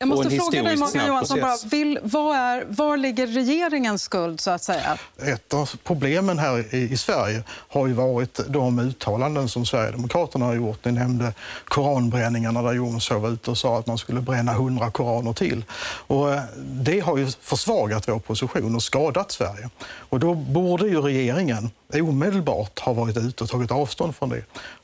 [0.00, 4.50] Jag måste fråga dig, Morgan Johansson, bara, vill, vad är, var ligger regeringens skuld, så
[4.50, 4.98] att säga?
[5.22, 10.54] Ett av problemen här i, i Sverige har ju varit de uttalanden som Sverigedemokraterna har
[10.54, 10.84] gjort.
[10.84, 11.34] Ni nämnde
[11.64, 15.64] koranbränningarna där Jomshof var ute och sa att man skulle bränna hundra koraner till.
[16.06, 19.70] Och eh, det har ju försvagat vår position och skadat Sverige.
[19.82, 24.42] Och då borde ju regeringen omedelbart ha varit ute och tagit avstånd från det.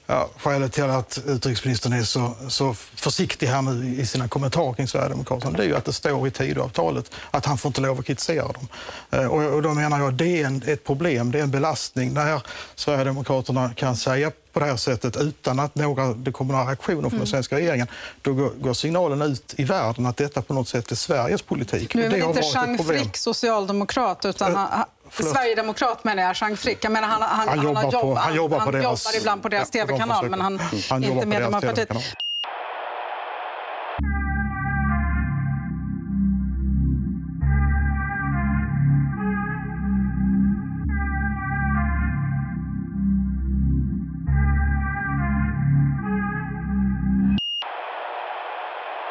[0.08, 4.88] Ja, skälet till att utrikesministern är så, så försiktig här nu i sina kommentarer kring
[4.88, 8.06] Sverigedemokraterna det är ju att det står i Tidöavtalet att han får inte lov att
[8.06, 8.68] kritisera dem.
[9.10, 12.12] Eh, Och, och då menar jag det är en, ett problem, det är en belastning
[12.12, 12.42] när
[12.74, 17.18] Sverigedemokraterna kan säga på det här sättet utan att några, det kommer några reaktioner från
[17.18, 17.86] den svenska regeringen.
[18.22, 21.94] Då går, går signalen ut i världen att detta på något sätt är Sveriges politik.
[21.94, 22.78] Nu är väl har inte Jean.
[22.78, 24.84] Frick socialdemokrat, utan han,
[25.16, 25.32] förlåt.
[25.36, 26.84] Sverigedemokrat menar jag, Jean Frick.
[26.84, 29.48] Jag menar, han, han, Han jobbar på- han jobbar på han deras- jobbar ibland på
[29.48, 30.58] deras Ja, tv-kanal, men han.
[30.90, 32.16] Han är inte medlem av deras partiet.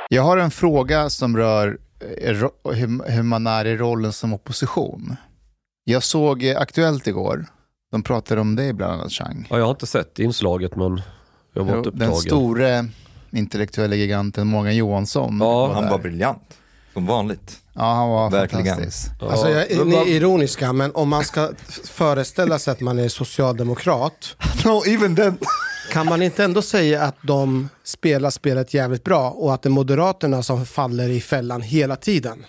[0.09, 1.77] Jag har en fråga som rör
[2.22, 2.33] eh,
[3.05, 5.16] hur man är i rollen som opposition.
[5.88, 7.46] Jag såg eh, Aktuellt igår.
[7.91, 9.47] De pratade om dig bland annat, Chang.
[9.50, 11.01] Ja, jag har inte sett inslaget men
[11.53, 12.22] jag var inte Jo, Den upptagen.
[12.22, 12.88] store
[13.31, 15.38] intellektuella giganten Morgan Johansson.
[15.41, 15.91] Ja, Han där.
[15.91, 16.57] var briljant,
[16.94, 17.57] som vanligt.
[17.73, 18.66] Ja, han var Verkligen.
[18.66, 19.12] fantastisk.
[19.22, 21.50] Alltså, jag, ni är ironiska, men om man ska
[21.84, 24.35] föreställa sig att man är socialdemokrat,
[24.66, 25.38] No, even then.
[25.91, 29.72] kan man inte ändå säga att de spelar spelet jävligt bra och att det är
[29.72, 32.46] Moderaterna som faller i fällan hela tiden?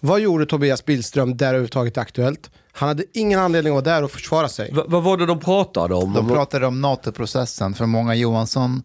[0.00, 2.50] Vad gjorde Tobias Billström där överhuvudtaget aktuellt?
[2.72, 4.72] Han hade ingen anledning att vara där och försvara sig.
[4.72, 6.12] Va- vad var det de pratade om?
[6.12, 8.82] De pratade om NATO-processen, för Morgan Johansson,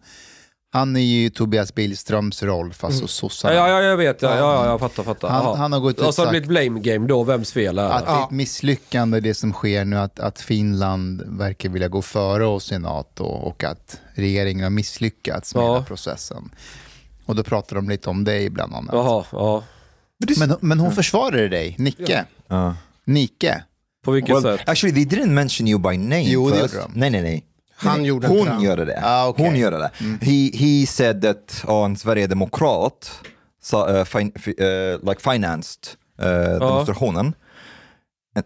[0.72, 3.02] han är ju Tobias Billströms roll, fast Mm.
[3.02, 3.54] hos sossarna.
[3.54, 4.22] Ja, ja, jag vet.
[4.22, 5.02] Ja, ja, ja, jag fattar.
[5.02, 5.28] fattar.
[5.28, 7.78] Han- han har gått ut Och så har det blivit blame game då, vems fel
[7.78, 7.94] är det?
[7.94, 12.02] Att det är ett misslyckande det som sker nu, att, att Finland verkar vilja gå
[12.02, 15.72] före oss i NATO och att regeringen har misslyckats med Ja.
[15.72, 16.50] hela processen.
[17.26, 18.90] Och då pratar de lite om dig bland annat.
[18.94, 19.62] Jaha, ja.
[20.38, 22.24] Men, men hon försvarade dig, Nicke.
[22.52, 22.72] Uh,
[23.04, 23.62] Nike.
[24.04, 24.68] På vilket well, sätt?
[24.68, 26.90] actually, they didn't mention you by name Jo, det gjorde de.
[26.94, 27.44] Nej, nej, nej.
[27.76, 28.64] Han gjorde Hon det.
[28.64, 29.00] gjorde det.
[29.02, 29.46] Ah, okej.
[29.46, 29.90] Hon gjorde det.
[30.20, 33.20] He, he said that oh, en sverigedemokrat
[33.62, 37.34] so, uh, fin, fi, uh, like financed uh, demonstrationen.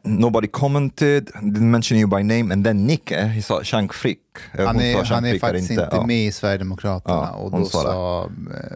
[0.03, 4.21] Nobody commented, didn't mention you by name, and then Nicke, he sa Shank Frick.
[4.59, 6.07] Uh, Han är, sa han är faktiskt inte ja.
[6.07, 7.15] med i Sverigedemokraterna.
[7.15, 8.23] Ja, och då sa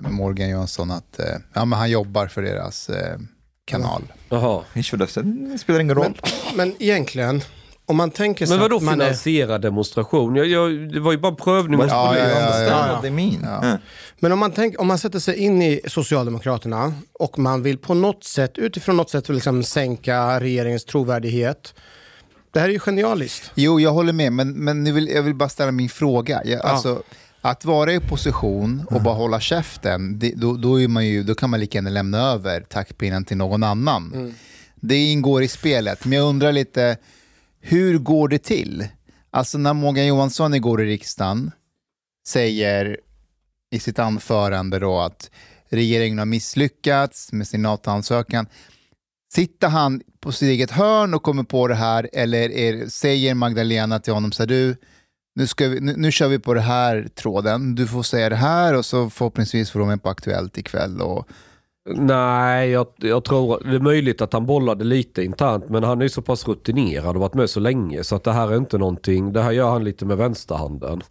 [0.04, 3.18] eh, Morgan Johansson att eh, ja, men han jobbar för deras eh,
[3.64, 4.02] kanal.
[4.28, 4.62] Jaha.
[5.08, 6.20] Said, det spelar ingen roll.
[6.56, 7.40] Men, men egentligen,
[7.86, 9.04] om man tänker sig Men vadå man är...
[9.04, 10.36] finansiera demonstration?
[10.36, 13.58] Jag, jag, det var ju bara prövning hos Ja, ja, ja, ja.
[13.62, 13.78] Ja.
[14.24, 17.94] Men om man, tänk, om man sätter sig in i Socialdemokraterna och man vill på
[17.94, 21.74] något sätt, utifrån något sätt liksom sänka regeringens trovärdighet.
[22.52, 23.50] Det här är ju genialiskt.
[23.54, 26.42] Jo, jag håller med, men, men nu vill, jag vill bara ställa min fråga.
[26.44, 27.02] Jag, alltså,
[27.40, 31.34] Att vara i opposition och bara hålla käften, det, då, då, är man ju, då
[31.34, 34.34] kan man lika gärna lämna över taktpinnen till någon annan.
[34.74, 36.96] Det ingår i spelet, men jag undrar lite,
[37.60, 38.88] hur går det till?
[39.30, 41.50] Alltså när Morgan Johansson igår i riksdagen
[42.28, 42.98] säger
[43.74, 45.30] i sitt anförande då att
[45.68, 48.46] regeringen har misslyckats med sin NATO-ansökan.
[49.32, 54.00] Sitter han på sitt eget hörn och kommer på det här eller är, säger Magdalena
[54.00, 54.76] till honom så här, du,
[55.34, 58.36] nu, ska vi, nu, nu kör vi på det här tråden, du får säga det
[58.36, 61.00] här och så förhoppningsvis får de med på Aktuellt ikväll.
[61.00, 61.28] Och,
[61.90, 66.08] Nej, jag, jag tror det är möjligt att han bollade lite internt, men han är
[66.08, 69.32] så pass rutinerad och varit med så länge så att det här är inte någonting,
[69.32, 71.02] det här gör han lite med vänsterhanden.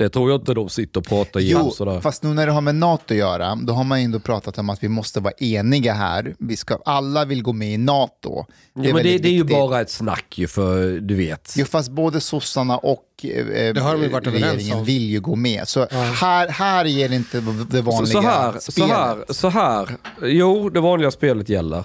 [0.00, 2.00] Det tror jag inte de sitter och pratar igenom jo, sådär.
[2.00, 4.70] fast nu när det har med NATO att göra, då har man ändå pratat om
[4.70, 6.34] att vi måste vara eniga här.
[6.38, 8.44] Vi ska, alla vill gå med i NATO.
[8.74, 11.54] ja, men det, det är ju bara ett snack ju för du vet.
[11.56, 14.84] Jo, fast både sossarna och eh, Det har de ju varit överens regeringen om.
[14.84, 15.68] vill ju gå med.
[15.68, 18.90] Så här, här ger det inte det Så, vanliga så, här, så spelet.
[18.90, 19.88] här, så här.
[20.22, 21.84] Jo, det vanliga spelet gäller.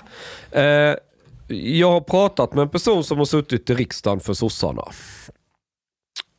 [0.51, 0.95] Eh,
[1.47, 4.83] jag har pratat med en person som har suttit i riksdagen för sossarna.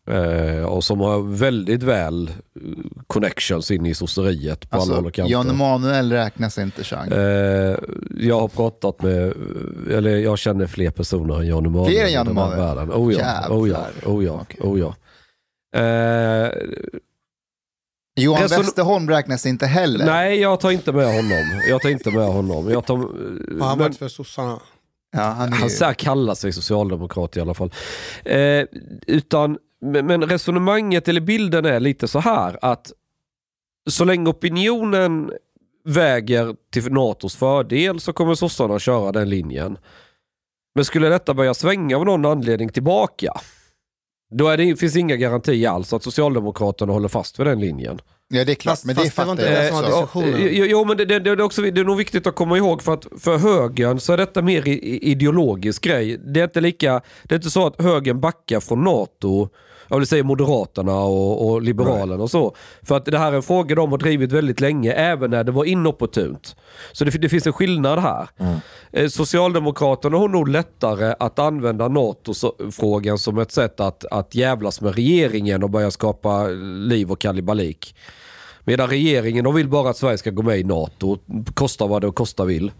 [0.06, 2.34] Eh, och som har väldigt väl eh,
[3.06, 5.32] connections in i sosseriet på alla håll Alltså, och kanter.
[5.32, 7.08] Jan Emanuel räknas inte, Chang.
[7.12, 7.76] Eh,
[8.18, 9.32] jag har pratat med,
[9.90, 11.90] eller jag känner fler personer än Jan Emanuel.
[11.92, 12.58] Fler än Jan Emanuel?
[12.60, 12.90] världen.
[12.92, 14.12] Oh ja, oh ja, Jävlar.
[14.12, 14.60] oh ja, Okej.
[14.62, 14.94] oh ja.
[15.80, 16.50] Eh,
[18.20, 20.06] Johan reson- Westerholm räknas inte heller.
[20.06, 21.60] nej, jag tar inte med honom.
[21.68, 22.70] Jag tar inte med honom.
[22.70, 23.04] Jag tar, Har
[23.68, 24.58] han men- varit för sossarna?
[25.16, 27.72] Ja, han är Han så kallar sig socialdemokrat i alla fall.
[28.24, 28.64] Eh,
[29.06, 32.92] utan, men, men resonemanget eller bilden är lite så här att
[33.90, 35.32] så länge opinionen
[35.84, 39.78] väger till NATOs fördel så kommer sossarna köra den linjen.
[40.74, 43.32] Men skulle detta börja svänga av någon anledning tillbaka,
[44.30, 48.00] då är det, finns det inga garantier alls att Socialdemokraterna håller fast vid den linjen.
[48.28, 50.22] Ja, det är klart, Fast- men det fast det var fattar inte jag det som.
[50.52, 52.82] Jo, jo, men det, det, det, är också, det är nog viktigt att komma ihåg
[52.82, 56.18] för att för högern så är detta mer ideologisk grej.
[56.18, 59.48] Det är inte lika, det är inte så att högern backar från NATO,
[59.88, 62.54] jag vill säga Moderaterna och, och Liberalerna och så.
[62.82, 65.52] För att det här är en fråga de har drivit väldigt länge, även när det
[65.52, 66.56] var inopportunt.
[66.92, 68.28] Så det, det finns en skillnad här.
[68.92, 74.94] Eh, Socialdemokraterna har nog lättare att använda NATO-frågan som ett sätt att, att jävlas med
[74.94, 76.46] regeringen och börja skapa
[76.88, 77.94] liv och kalibalik.
[78.64, 81.18] Medan regeringen de vill bara att Sverige ska gå med i NATO,
[81.54, 82.72] kosta vad det kosta vill.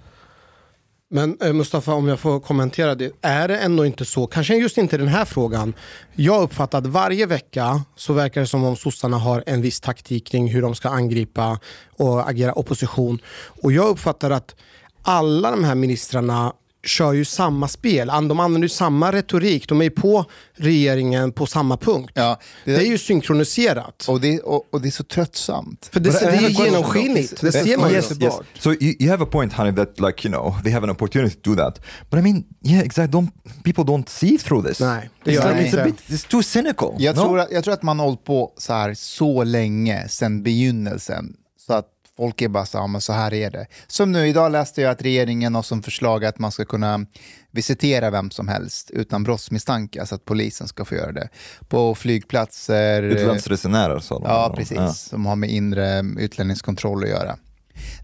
[1.09, 3.13] Men eh, Mustafa, om jag får kommentera det.
[3.23, 5.75] Är det ändå inte så, kanske just inte den här frågan.
[6.15, 10.27] Jag uppfattar att varje vecka så verkar det som om sossarna har en viss taktik
[10.27, 11.61] kring hur de ska angripa
[11.97, 13.19] och agera opposition.
[13.63, 14.55] Och jag uppfattar att
[15.03, 16.53] alla de här ministrarna
[16.87, 18.07] kör ju samma spel.
[18.07, 19.69] De använder ju samma retorik.
[19.69, 20.25] De är ju på
[20.57, 22.13] regeringen på samma punkt.
[22.15, 24.05] Ja, det, är ju synkroniserat.
[24.09, 25.89] Och det, och, och det är så tröttsamt.
[25.93, 27.41] För det, det have är question genomskinligt.
[27.41, 27.97] Det ser man ju.
[27.97, 28.35] yes, yes.
[28.59, 31.37] So you, you have a point, honey, that like you know they have an opportunity
[31.37, 31.81] to do that.
[32.11, 33.21] But I mean, yeah, exactly.
[33.21, 33.31] Don't
[33.65, 34.81] people don't see through this?
[34.81, 36.95] Nej, det it's, gör like, de it's, a bit, it's too cynical.
[36.99, 37.23] Jag, no?
[37.23, 41.37] tror att, jag tror att man har hållit på så här så länge, sedan begynnelsen.
[41.67, 41.87] Så att
[42.17, 43.67] folk är bara så här, ja, men så här är det.
[43.87, 47.07] Som nu, idag läste jag att regeringen har som förslag att man ska kunna
[47.51, 51.29] visitera vem som helst utan brottsmisstanke, alltså att polisen ska få göra det.
[51.69, 53.03] På flygplatser.
[53.03, 54.25] Utlandsresenärer sa de.
[54.25, 54.99] Ja, precis.
[54.99, 57.37] Som har med inre utlänningskontroll att göra.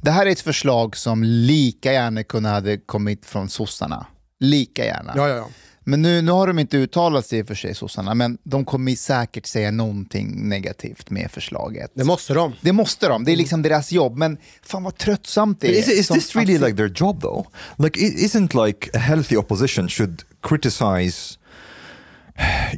[0.03, 4.07] Det här är ett förslag som lika gärna kunde hade kommit från sossarna.
[4.41, 5.13] Lika gärna.
[5.17, 5.49] Ja, ja, ja.
[5.85, 8.65] Men nu, nu har de inte uttalat sig i och för sig, sossarna, men de
[8.65, 11.91] kommer säkert säga någonting negativt med förslaget.
[11.95, 12.53] Det måste de.
[12.61, 15.99] Det måste de, det är liksom deras jobb, men fan vad tröttsamt det är.
[16.01, 17.47] is, this really like their job though?
[17.79, 21.39] Like, isn't like a healthy opposition should criticize,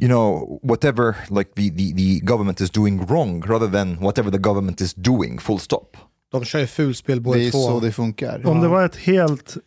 [0.01, 4.37] you know, whatever like the, the, the government is doing wrong rather than whatever the
[4.37, 5.97] government is doing, full stop.
[6.31, 7.67] De kör ju fulspel Det båda är två.
[7.67, 8.47] så det funkar.
[8.47, 9.57] Om det var ett helt,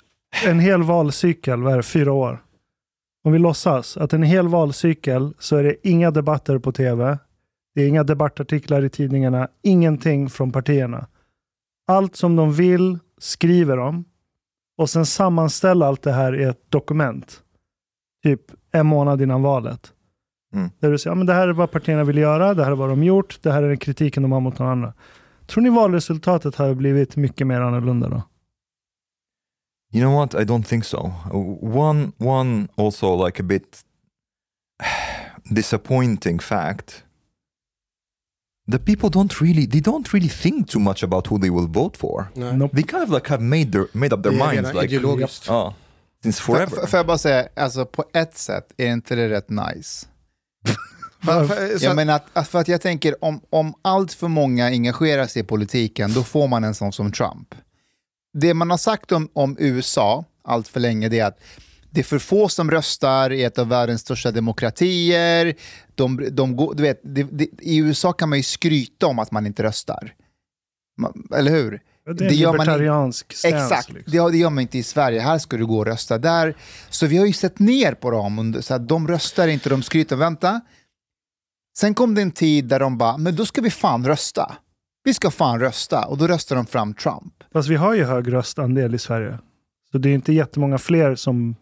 [0.46, 2.42] en hel valcykel, vad är det, fyra år?
[3.28, 7.18] Om vi låtsas att en hel valcykel så är det inga debatter på tv,
[7.74, 11.06] det är inga debattartiklar i tidningarna, ingenting från partierna.
[11.88, 14.04] Allt som de vill skriver de
[14.78, 17.42] och sen sammanställa allt det här i ett dokument.
[18.22, 18.40] Typ
[18.72, 19.92] en månad innan valet.
[20.54, 20.70] Mm.
[20.78, 22.76] Där du säger, ja, men det här är vad partierna vill göra, det här är
[22.76, 24.92] vad de gjort, det här är den kritiken de har mot någon annan.
[25.46, 28.22] Tror ni valresultatet har blivit mycket mer annorlunda då?
[29.92, 30.34] You know what?
[30.34, 30.98] I don't think so.
[31.62, 33.84] One, one also like a bit
[35.52, 37.04] disappointing fact.
[38.70, 41.96] The people don't really, they don't really think too much about who they will vote
[41.96, 42.30] for.
[42.34, 42.52] Nej.
[42.56, 42.72] Nope.
[42.74, 45.48] They kind of like have made their made up their Det är minds like ideologiskt.
[45.50, 45.72] oh,
[46.22, 46.76] since forever.
[46.76, 50.06] Får får jag bara säga, alltså på ett sätt är inte det rätt nice?
[51.24, 54.28] För, för, så, Jag menar att, att, för att jag tänker om, om allt för
[54.28, 57.54] många engagerar sig i politiken, då får man en sån som Trump.
[58.32, 61.38] Det man har sagt om, om USA allt för länge, det är att
[61.90, 65.54] det är för få som röstar i ett av världens största demokratier.
[65.94, 69.30] De, de, går- du vet, det, det, I USA kan man ju skryta om att
[69.30, 70.14] man inte röstar.
[71.00, 71.80] Man, eller hur?
[72.04, 73.56] Det är en libertariansk stance.
[73.58, 74.12] Exakt, Liksom.
[74.12, 75.20] det, det gör man inte i Sverige.
[75.20, 76.56] Här ska du gå och rösta där.
[76.90, 78.38] Så vi har ju sett ner på dem.
[78.38, 80.16] under- Så att de röstar inte, de skryter.
[80.16, 80.60] Vänta.
[81.78, 84.56] Sen kom det en tid där de bara, men då ska vi fan rösta.
[85.04, 86.04] Vi ska fan rösta.
[86.06, 87.37] Och då röstar de fram Trump.
[87.58, 89.38] Fast vi har ju hög röstandel i Sverige.
[89.92, 91.56] Så det är inte jättemånga fler som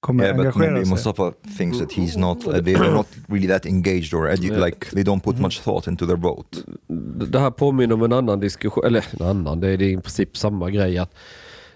[0.00, 0.90] kommer Yeah, but engagera maybe sig.
[0.94, 5.02] Mustafa thinks that he's not, uh, they're not really that engaged or edu- like they
[5.02, 6.58] don't put much thought into their vote.
[7.30, 9.96] Det här påminner om en annan diskussion, eller en annan, det är, det är i
[9.96, 10.98] princip samma grej.
[10.98, 11.14] att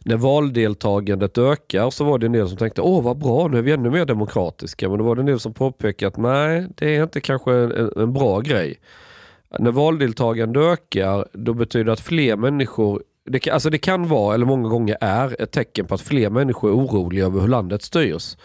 [0.05, 3.63] När valdeltagandet ökar så var det en del som tänkte åh vad bra, nu är
[3.63, 4.89] vi ännu mer demokratiska.
[4.89, 7.91] Men då var det en del som påpekade att nej, det är inte kanske en,
[7.97, 8.81] en bra grej.
[9.59, 14.35] När valdeltagandet ökar, då betyder det att fler människor det kan, alltså det kan vara,
[14.35, 17.83] eller många gånger är, ett tecken på att fler människor är oroliga över hur landet
[17.83, 18.37] styrs.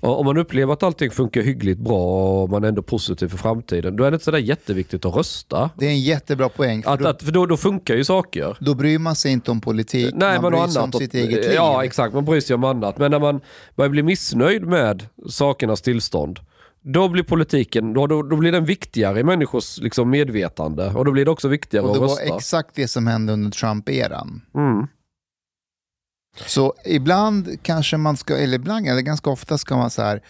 [0.00, 3.38] Och om man upplever att allting funkar hyggligt bra och man är ändå positiv för
[3.38, 5.70] framtiden, då är det inte sådär jätteviktigt att rösta.
[5.78, 6.82] Det är en jättebra poäng.
[6.82, 8.56] För Att, då, att, för då, då funkar ju saker.
[8.60, 11.44] då bryr man sig inte om politik, Nej, man men bryr sig om sitt eget
[11.44, 11.52] liv.
[11.54, 12.14] Ja, exakt.
[12.14, 12.98] Man bryr sig om annat.
[12.98, 13.40] Men när man
[13.76, 16.40] börjar bli missnöjd med sakernas tillstånd,
[16.82, 20.86] då blir politiken då, då, då blir den viktigare i människors liksom, medvetande.
[20.86, 22.36] Och då blir det också viktigare Och det att var rösta.
[22.36, 24.42] exakt det som hände under Trump-eran.
[24.54, 24.86] Mm.
[26.46, 30.22] Så ibland kanske man ska, eller ibland, eller ganska ofta ska man så här,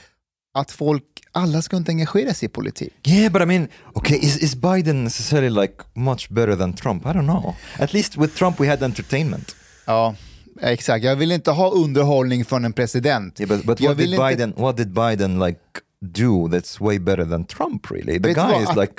[0.55, 2.93] att folk, alla ska inte engagera sig i politik.
[3.09, 7.07] Yeah, but I mean, okay, is, is Biden necessarily like much better than Trump?
[7.07, 7.55] I don't know.
[7.79, 9.57] At least with Trump we had entertainment.
[9.87, 10.15] Ja,
[10.61, 11.05] exakt.
[11.05, 13.41] Jag vill inte ha underhållning från en president.
[13.41, 14.55] Yeah, but, but what did vill inte- Biden?
[14.57, 15.61] What did Biden like
[16.05, 17.91] do that's way better than Trump?
[17.91, 18.63] Really, the Vet guy vad?
[18.63, 18.93] is Att- like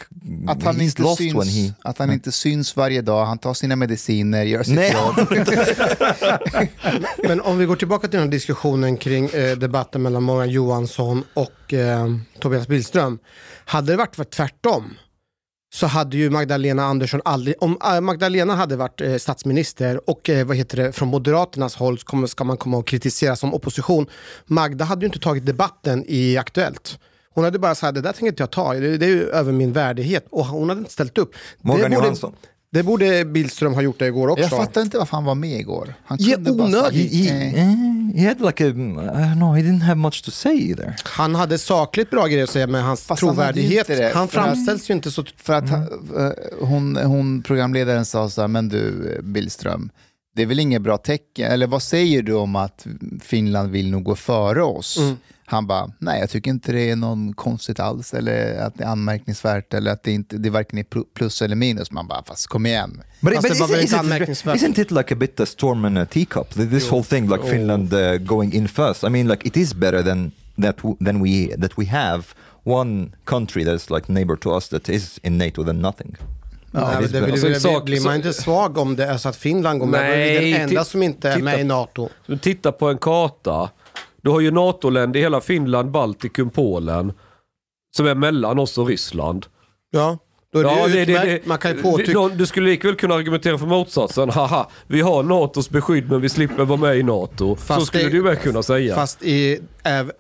[0.48, 1.74] Att han, inte lost syns, when he.
[1.84, 4.92] att han inte syns varje dag, han tar sina mediciner, gör sitt Nej.
[4.94, 5.28] jobb.
[7.28, 11.24] Men om vi går tillbaka till den här diskussionen kring eh, debatten mellan Morgan Johansson
[11.34, 12.08] och eh,
[12.40, 13.20] Tobias Billström.
[13.66, 14.94] Hade det varit tvärtom
[15.74, 20.46] så hade ju Magdalena Andersson aldrig, om eh, Magdalena hade varit eh, statsminister och eh,
[20.46, 24.06] vad heter det, från Moderaternas håll kommer, ska man komma och kritisera som opposition.
[24.46, 27.00] Magda hade ju inte tagit debatten i Aktuellt.
[27.34, 29.52] Hon hade bara sagt, det där tänker inte jag ta, det, det är ju över
[29.52, 30.26] min värdighet.
[30.30, 31.36] Och hon hade inte ställt upp.
[31.62, 32.34] Morgan det borde, Johansson.
[32.74, 34.42] Det borde Billström ha gjort det igår också.
[34.44, 35.94] Jag fattar inte varför han var med igår.
[36.06, 37.12] Han kunde bara onödigt.
[37.12, 40.32] sagt, He, eh, he had like a, I don't know, he didn't have much to
[40.32, 40.96] say either.
[41.04, 43.88] Han hade sakligt bra grejer att säga med hans Fast han trovärdighet.
[43.88, 45.24] det, han att- framställs ju inte så...
[45.38, 45.82] För att han-
[46.18, 46.32] eh,
[46.68, 49.90] hon, hon, programledaren sa så här, men du Billström,
[50.36, 52.88] det är väl inget bra tecken, eller vad säger du om att
[53.22, 54.98] Finland vill nog gå före oss?
[54.98, 55.18] Mm.
[55.46, 58.88] Han bara, nej jag tycker inte det är någon konstigt alls, eller att det är
[58.88, 61.92] anmärkningsvärt, eller att det, inte, det varken är pl- plus eller minus.
[61.92, 63.02] Man bara, fast kom igen.
[63.22, 64.56] But, Fast but det var väl isn't, inte isn't, anmärkningsvärt.
[64.62, 66.56] isn't it like a bit a storm in a teacup?
[66.56, 69.04] Th- This whole thing, like Finland uh, going in first.
[69.04, 70.32] I mean, like it is better than
[70.62, 70.76] that.
[71.06, 72.24] Than we that we have
[72.64, 76.16] one country that's like neighbor to us that is in NATO than nothing.
[76.72, 79.30] Nej, det är det, blir, Alltså, sak- blir man inte svag om det är så
[79.30, 80.02] att Finland går med?
[80.02, 82.10] Nej, Nej, den enda som inte är med i NATO.
[82.42, 83.70] Titta på en karta.
[84.24, 87.14] Du har ju NATO-länder i hela Finland, Baltikum, Polen.
[87.98, 89.46] Som är mellan oss och Ryssland.
[89.92, 90.18] Ja,
[90.54, 93.16] då är det, Ja, det- det- det- Man kan ju någon- Du skulle likväl kunna
[93.16, 94.30] argumentera för motsatsen.
[94.30, 97.56] Haha, vi har NATOs beskydd men vi slipper vara med i NATO.
[97.56, 98.96] Fast så skulle det- du med kunna säga.
[98.96, 99.60] Fast i,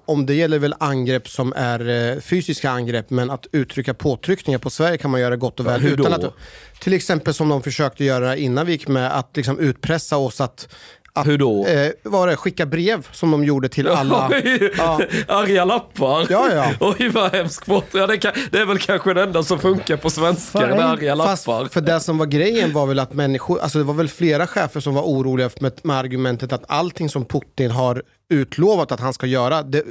[0.05, 4.69] om det gäller väl angrepp som är eh, fysiska angrepp, men att uttrycka påtryckningar på
[4.69, 5.81] Sverige kan man göra gott och väl.
[5.81, 6.27] hur utan då?
[6.27, 6.33] att,
[6.79, 10.67] till exempel som de försökte göra innan vi gick med, att liksom utpressa oss att,
[11.15, 11.65] att Hur då?
[11.67, 14.31] Eh, var det, skicka brev som de gjorde till alla.
[14.77, 15.01] Ja.
[15.27, 16.27] Arga lappar.
[16.29, 16.71] Ja, ja.
[16.79, 17.67] Oj vad hemskt.
[17.91, 20.85] Ja, det, kan, det är väl kanske det enda som funkar på svenska Fan, med
[20.85, 21.65] arga lappar.
[21.69, 24.79] för det som var grejen var väl att människor, alltså det var väl flera chefer
[24.79, 29.25] som var oroliga med, med argumentet att allting som Putin har utlovat att han ska
[29.25, 29.83] göra, det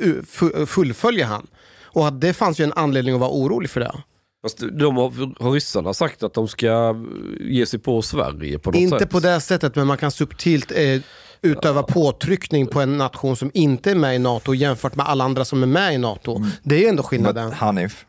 [0.67, 1.47] fullföljer han.
[1.85, 3.93] Och att det fanns ju en anledning att vara orolig för det.
[4.43, 6.95] Fast de har, har ryssarna sagt att de ska
[7.41, 9.11] ge sig på Sverige på något Inte sätt.
[9.11, 11.01] på det sättet, men man kan subtilt eh,
[11.43, 15.45] utöva påtryckning på en nation som inte är med i NATO jämfört med alla andra
[15.45, 16.45] som är med i NATO.
[16.63, 17.53] Det är ju ändå But skillnaden.
[17.53, 18.07] Hanif,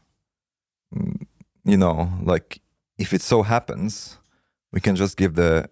[0.95, 1.25] mm,
[1.67, 2.59] you know, like
[2.99, 4.17] if it so happens,
[4.71, 5.67] we can just give the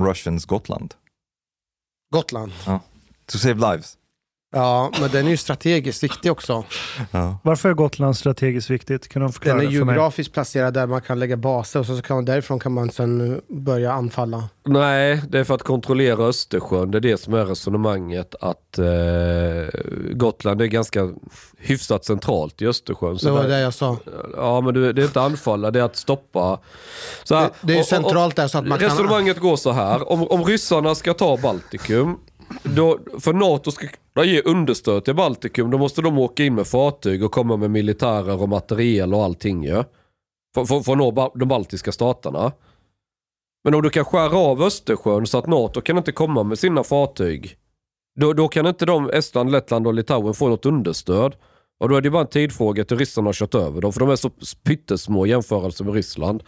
[0.00, 0.94] Russians Gotland
[2.12, 2.52] Gotland.
[3.26, 3.97] to save lives.
[4.52, 6.64] Ja, men den är ju strategiskt viktig också.
[7.42, 9.08] Varför är Gotland strategiskt viktigt?
[9.08, 12.02] Kan de förklara Den är för geografiskt placerad där man kan lägga baser och så
[12.02, 14.48] kan man, därifrån kan man sen börja anfalla.
[14.66, 16.90] Nej, det är för att kontrollera Östersjön.
[16.90, 18.34] Det är det som är resonemanget.
[18.40, 18.84] Att eh,
[20.12, 21.12] Gotland är ganska
[21.58, 23.18] hyfsat centralt i Östersjön.
[23.18, 23.96] Så Det var där- det jag sa.
[24.36, 26.58] Ja, men det det är inte anfalla, det är att stoppa.
[27.24, 29.38] Så här, Det- det är ju och- och- centralt där så att man kan- Resonemanget
[29.38, 30.12] går så här.
[30.12, 32.16] Om, om ryssarna ska ta Baltikum,
[32.62, 36.66] då, för NATO ska kunna ge understöd till Baltikum, då måste de åka in med
[36.66, 39.84] fartyg och komma med militärer och materiel och allting ju.
[40.54, 42.52] För, för, för att nå de baltiska staterna.
[43.64, 46.84] Men om du kan skära av Östersjön så att NATO kan inte komma med sina
[46.84, 47.56] fartyg.
[48.20, 51.36] Då, då kan inte de, Estland, Lettland och Litauen få något understöd.
[51.80, 53.92] Och då är det bara en tidfråga till ryssarna har kört över dem.
[53.92, 54.30] För de är så
[54.64, 56.42] pyttesmå i jämförelse med Ryssland.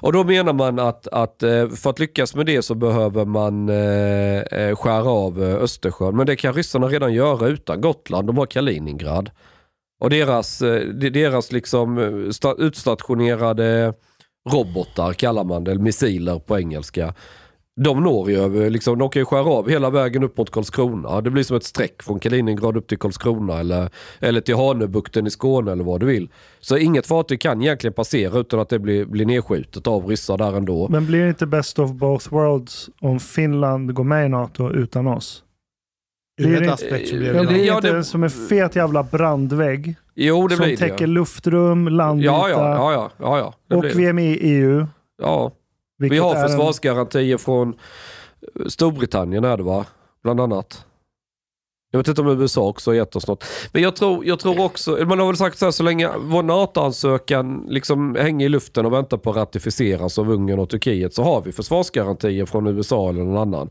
[0.00, 3.68] Och då menar man att, att eh, för att lyckas med det så behöver man
[3.68, 6.16] eh, eh, skära av Östersjön.
[6.16, 8.26] Men det kan ryssarna redan göra utan Gotland.
[8.26, 9.30] De har Kaliningrad.
[10.00, 10.58] Och deras,
[10.94, 11.98] deras liksom
[12.58, 13.94] utstationerade
[14.50, 17.14] robotar kallar man det, eller missiler på engelska.
[17.80, 21.20] De når ju över, liksom, de kan ju skära av hela vägen upp mot Karlskrona.
[21.20, 23.88] Det blir som ett streck från Kaliningrad upp till Karlskrona eller,
[24.20, 26.28] eller till Hanöbukten i Skåne eller vad du vill.
[26.60, 30.56] Så inget fartyg kan egentligen passera utan att det blir, blir nedskjutet av ryssar där
[30.56, 30.88] ändå.
[30.88, 35.06] Men blir det inte best of both worlds om Finland går med i NATO utan
[35.06, 35.42] oss?
[36.40, 38.76] Ur Blir ett det- aspekt så blir det det Ja, inte det- som en fet
[38.76, 41.06] jävla brandvägg Jo, det som blir täcker det.
[41.06, 43.38] luftrum, landyta Ja, ja, ja, ja,
[43.68, 44.86] ja, och blir vi är med i EU.
[45.22, 45.52] Ja,
[46.10, 49.86] vi har är en- försvarsgarantier från eh, Storbritannien är det va?
[50.22, 50.84] Bland annat.
[51.90, 53.44] Jag vet inte om USA också har gett oss något.
[53.72, 56.42] Men jag tror, jag tror också, man har väl sagt så här, så länge vår
[56.42, 61.22] NATO-ansökan liksom hänger i luften och väntar på att ratificeras av Ungern och Turkiet så
[61.22, 63.70] har vi försvarsgarantier från USA eller någon annan.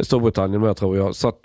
[0.00, 1.16] Storbritannien med tror jag.
[1.16, 1.40] Så att,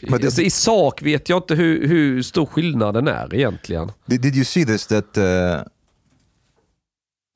[0.00, 3.92] det- alltså, I sak vet jag inte hur, hur stor skillnaden är egentligen.
[4.06, 5.24] Did, did you see this that uh,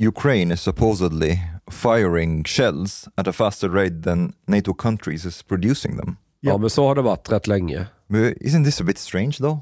[0.08, 1.38] Ukraine is supposedly
[1.70, 6.16] firing shells at a faster rate than NATO countries is producing them?
[6.40, 7.86] Ja, men så har det varit rätt länge.
[8.08, 9.58] But isn't this a bit strange though?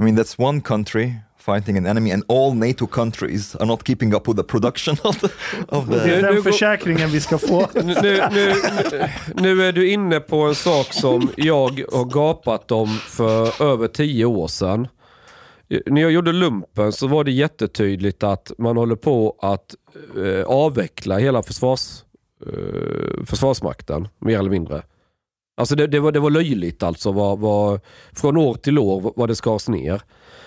[0.00, 4.14] I mean, that's one country fighting an enemy, and all NATO countries are not keeping
[4.14, 5.28] up with the production of the.
[5.68, 7.68] Of Det the är nu den försäkringen vi ska få.
[7.74, 8.54] nu, nu, nu,
[9.34, 14.24] nu är du inne på en sak som jag har gapat om för över tio
[14.24, 14.88] år sedan.
[15.68, 19.74] Eh, när jag gjorde lumpen så var det jättetydligt att man håller på att
[20.16, 22.04] eh, avveckla hela försvars,
[22.46, 24.82] eh, försvarsmakten, mer eller mindre.
[25.56, 27.80] Alltså det, det, var, det var löjligt alltså, Var, var,
[28.12, 30.02] från år till år vad det skars ner.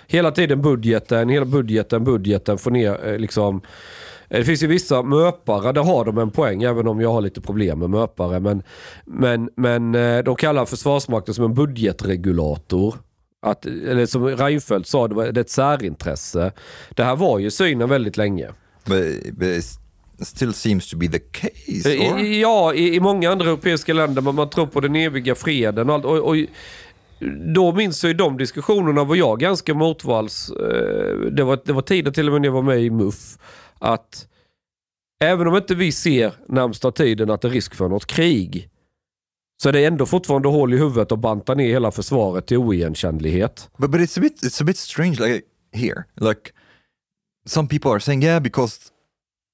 [0.07, 3.61] Hela tiden budgeten, hela budgeten, budgeten, få ner eh, liksom
[4.29, 7.21] eh, det finns ju vissa möpare, där har de en poäng, även om jag har
[7.21, 8.39] lite problem med möpare.
[8.39, 8.63] Men,
[9.05, 12.95] men, men eh, de kallar Försvarsmakten som en budgetregulator.
[13.41, 16.51] Att, eller som Reinfeldt sa, det, var, det är ett särintresse.
[16.89, 18.47] Det här var ju synen väldigt länge.
[18.85, 19.63] but, but
[20.27, 21.93] still seems to be the case.
[21.93, 22.19] I, Or?
[22.19, 25.89] i- ja, i, i många andra europeiska länder, man, man tror på den eviga freden
[25.89, 26.05] och allt.
[26.05, 26.35] Och, och,
[27.55, 30.49] då minns jag ju de diskussionerna var jag ganska motvalls.
[30.49, 33.37] Eh, Det var, det var tiden till och med när jag var med i MUF.
[33.79, 34.27] Att
[35.23, 38.69] även om inte vi ser närmsta tiden att det är risk för något krig.
[39.61, 43.69] Så är det ändå fortfarande hål i huvudet och banta ner hela försvaret till oigenkännlighet.
[43.77, 46.03] But but it's a bit it's a bit strange like here.
[46.15, 46.51] Like
[47.45, 48.79] some people are saying yeah because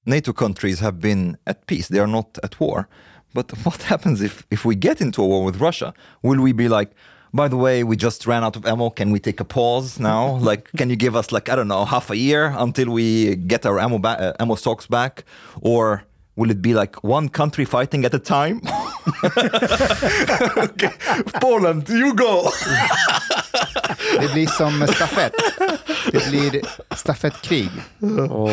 [0.04, 1.88] NATO countries have been at peace.
[1.88, 2.86] They are not at war.
[3.32, 5.92] But what happens if if we get into a war with Russia?
[6.22, 6.90] Will we be like
[7.32, 8.90] by the way, we just ran out of ammo.
[8.90, 10.36] Can we take a pause now?
[10.50, 13.66] like, can you give us like I don't know half a year until we get
[13.66, 15.24] our ammo ba- uh, ammo stocks back,
[15.60, 16.04] or
[16.36, 18.60] will it be like one country fighting at a time?
[20.64, 20.90] okay.
[21.40, 22.48] Poland, you go.
[24.20, 25.32] Det blir som stafett.
[26.12, 26.62] Det blir
[26.94, 27.70] stafettkrig.
[28.30, 28.50] Och,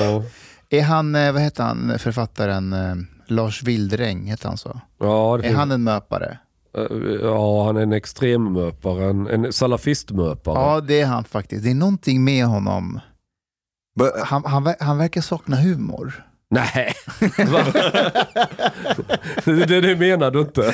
[0.69, 2.95] Är han, eh, vad heter han, författaren eh,
[3.27, 4.79] Lars Wildräng, heter han så?
[4.99, 6.37] ja, det Är han en möpare?
[6.77, 6.83] Eh,
[7.21, 10.59] Ja, han är en extremmöpare, en, en salafistmöpare.
[10.59, 11.63] Ja, det är han faktiskt.
[11.63, 12.99] Det är någonting med honom.
[14.25, 16.25] Han, han, han verkar sakna humor.
[16.53, 16.93] Nej,
[17.47, 17.65] Va?
[19.45, 20.71] det, det menar du inte?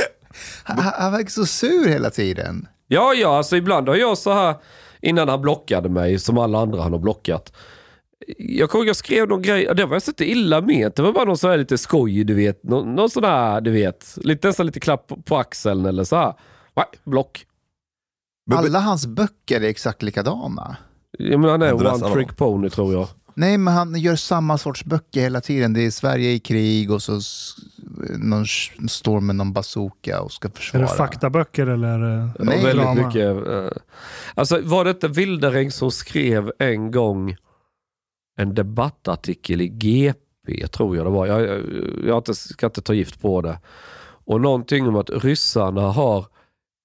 [0.63, 2.67] Han, verkar så sur hela tiden.
[2.87, 4.55] Ja, ja, alltså ibland har jag så här,
[5.01, 7.53] innan han blockade mig, som alla andra han har blockat.
[8.37, 11.25] Jag kommer jag skrev någon grej, det var alltså inte illa ment, det var bara
[11.25, 12.63] någon sån här lite skoj, du vet.
[12.63, 16.33] Någon, någon sån här, du vet, lite, nästan lite klapp på, axeln eller så här.
[16.75, 17.45] Nej, block.
[18.51, 20.77] Alla hans böcker är exakt likadana.
[21.17, 23.07] Jag menar, han är one trick pony tror jag.
[23.39, 25.73] Nej, men han gör samma sorts böcker hela tiden.
[25.73, 27.19] Det är Sverige i krig och så
[28.17, 28.45] någon
[28.89, 30.83] står med någon bazooka och ska Är försvara.
[30.83, 33.07] det faktaböcker eller är Nej, väldigt drama?
[33.07, 33.81] mycket, eh,
[34.35, 37.35] alltså var det inte Wildereng som skrev en gång
[38.37, 41.25] en debattartikel i GP, tror jag det var.
[41.27, 43.59] Jag, jag, jag ska inte ta gift på det.
[44.25, 46.25] Och någonting om att ryssarna har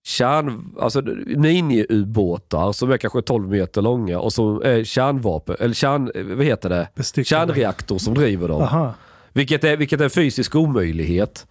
[0.04, 6.10] kärn, alltså miniubåtar som är kanske 12 meter långa och som är kärnvapen, eller kärn,
[6.36, 7.24] vad heter det?
[7.24, 8.62] Kärnreaktor som driver dem.
[8.62, 8.94] Aha.
[9.32, 11.46] Vilket är, vilket är en fysisk omöjlighet.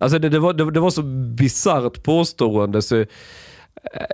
[0.00, 1.02] Alltså det, det, var, det, det var så
[1.36, 3.06] bisarrt påstående så eh,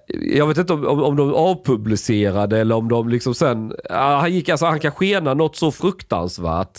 [0.09, 3.73] jag vet inte om, om, om de avpublicerade eller om de liksom sen...
[3.91, 6.79] Han, gick, alltså, han kan skena något så fruktansvärt.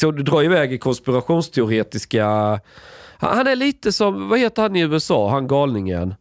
[0.00, 2.60] Så dra iväg i konspirationsteoretiska...
[3.18, 6.14] Han, är lite som, vad heter han i USA, han galningen?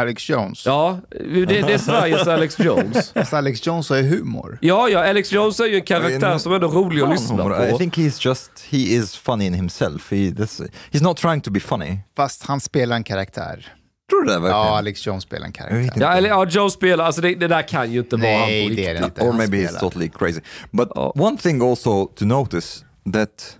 [0.00, 0.66] Alex Jones.
[0.66, 3.12] Ja, det, det är Sveriges Alex Jones.
[3.14, 4.58] Fast Alex Jones har ju humor.
[4.60, 7.66] Ja, ja, Alex Jones är ju en karaktär som är ändå rolig att lyssna på.
[7.66, 10.10] I think he's just, he is funny in himself.
[10.10, 10.60] He, this,
[10.90, 11.98] he's not trying to be funny.
[12.16, 13.72] Fast han spelar en karaktär.
[14.10, 14.56] Tror du det verkligen?
[14.56, 16.00] Ja, Alex Jones spelar en karaktär.
[16.00, 18.74] Ja, eller, ja, Joe spelar, alltså det, det där kan ju inte vara han på
[18.74, 19.22] det är det inte.
[19.22, 20.40] or maybe he's totally crazy.
[20.70, 23.56] But one thing also to notice that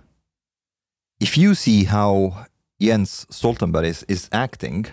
[1.23, 2.33] if you see how
[2.81, 4.87] Jens Stoltenberg is, is acting,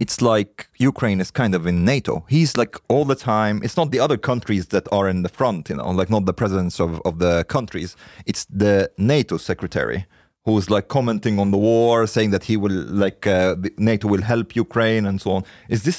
[0.00, 2.24] it's like Ukraine is kind of in NATO.
[2.28, 3.60] He's like all the time.
[3.64, 6.32] It's not the other countries that are in the front, you know, like not the
[6.32, 7.96] presidents of, of the countries.
[8.24, 10.06] It's the NATO secretary
[10.44, 14.54] who's like commenting on the war, saying that he will like uh, NATO will help
[14.56, 15.44] Ukraine and so on.
[15.68, 15.98] Is this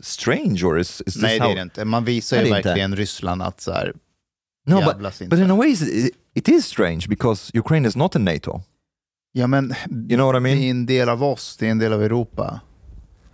[0.00, 1.50] strange or is, is this Nej, det how?
[1.50, 1.84] är det inte.
[1.84, 2.68] Man visar ju inte?
[2.68, 3.92] verkligen Ryssland att så här,
[4.66, 5.26] No, but, inte.
[5.36, 8.60] but in a way it, it is strange because Ukraine is not in NATO.
[9.32, 10.56] Ja, men You know what I mean?
[10.58, 12.60] det är en del av oss, det är en del av Europa.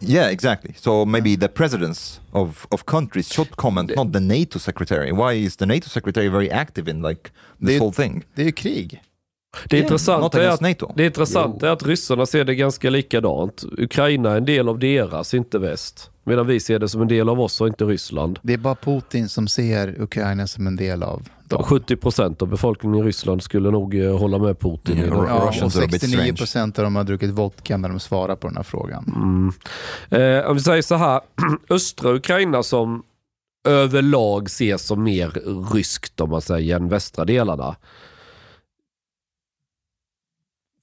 [0.01, 0.73] Yeah, exactly.
[0.77, 5.13] So maybe the presidents of, of countries should comment, not the NATO secretary.
[5.13, 8.25] Why is the NATO secretary very active in like this Det- whole thing?
[8.35, 9.03] Det är ju krig.
[9.69, 10.93] Det Yeah, intressanta är against att, NATO.
[10.97, 13.65] det intressanta är att ryssarna ser det ganska likadant.
[13.79, 16.11] Ukraina är en del av deras, inte väst.
[16.25, 18.39] Medan vi ser det som en del av oss och inte Ryssland.
[18.43, 21.63] Det är bara Putin som ser Ukraina som en del av dem.
[21.63, 24.99] 70 procent av befolkningen i Ryssland skulle nog eh, hålla med Putin.
[24.99, 27.89] Yeah, Ja, och Russians are a bit 69 procent av dem har druckit vodka när
[27.89, 29.05] de svarar på den här frågan.
[29.17, 30.41] Mm.
[30.41, 31.21] Eh, om vi säger så här,
[31.71, 33.03] östra Ukraina som
[33.69, 35.29] överlag ses som mer
[35.75, 37.77] ryskt om man säger än västra delarna.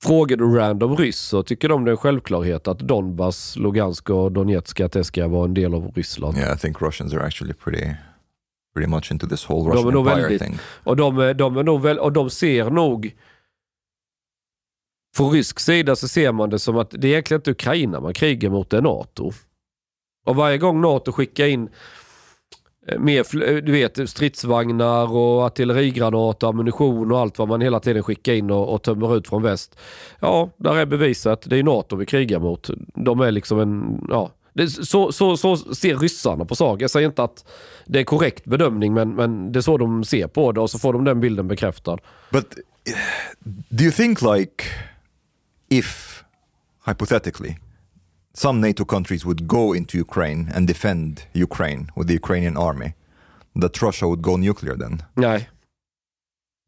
[0.04, 4.32] Frågar du random ryss så tycker de det är en självklarhet att Donbass, Lugansk och
[4.32, 6.38] Donetsk att det ska vara en del av Ryssland.
[6.38, 7.86] Yeah, I think Russians are actually pretty,
[8.74, 10.58] pretty much into this whole De Russian nog empire väldigt- thing.
[10.84, 13.16] Och de, de, är nog väl, och de ser nog
[15.16, 18.14] från rysk sida så ser man det som att det är egentligen inte Ukraina man
[18.14, 19.32] krigar mot, det är NATO.
[20.26, 21.70] Och varje gång NATO skickar in
[22.88, 28.04] eh, mer eh, du vet, stridsvagnar och artillerigranater, ammunition och allt vad man hela tiden
[28.04, 29.80] skickar in och, och tömmer ut från väst.
[30.20, 31.42] Ja, där är bevisat.
[31.46, 32.70] Det är NATO vi krigar mot.
[32.96, 34.32] De är liksom en, ja.
[34.54, 36.84] Det, så, så, så ser ryssarna på saker.
[36.84, 37.46] Jag säger inte att
[37.86, 40.80] det är korrekt bedömning men, men det är så de ser på det och så
[40.80, 41.98] får de den bilden bekräftad.
[42.32, 42.94] But eh,
[43.70, 44.64] do you think like
[45.70, 46.24] if
[46.86, 47.56] hypothetically
[48.34, 52.94] some NATO countries would go into Ukraine and defend Ukraine with the Ukrainian army,
[53.62, 55.04] that Russia would go nuclear then?
[55.14, 55.50] Nej,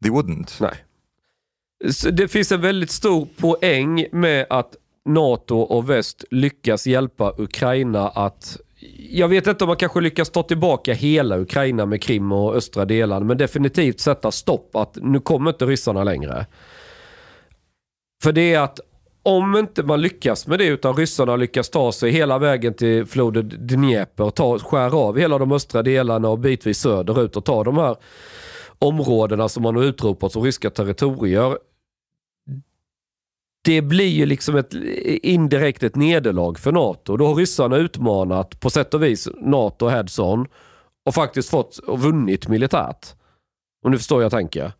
[0.02, 0.56] They wouldn't.
[0.60, 0.74] nej.
[1.92, 8.08] Så det finns en väldigt stor poäng med att NATO och väst lyckas hjälpa Ukraina
[8.08, 8.58] att
[9.10, 12.84] jag vet inte om man kanske lyckas ta tillbaka hela Ukraina med Krim och östra
[12.84, 16.46] delarna, men definitivt sätta stopp att nu kommer inte ryssarna längre.
[18.22, 18.80] För det är att
[19.22, 23.52] om inte man lyckas med det utan ryssarna lyckas ta sig hela vägen till floden
[23.58, 27.96] Dnepr, ta, skär av hela de östra delarna och bitvis söderut och ta de här
[28.78, 31.58] områdena som man har utropat som ryska territorier.
[33.66, 34.74] Det blir ju liksom ett
[35.22, 37.16] indirekt ett nederlag för NATO.
[37.16, 40.46] Då har ryssarna utmanat på sätt och vis NATO heads-on
[41.06, 43.06] och faktiskt fått och vunnit militärt.
[43.84, 44.72] Om du förstår jag tänker.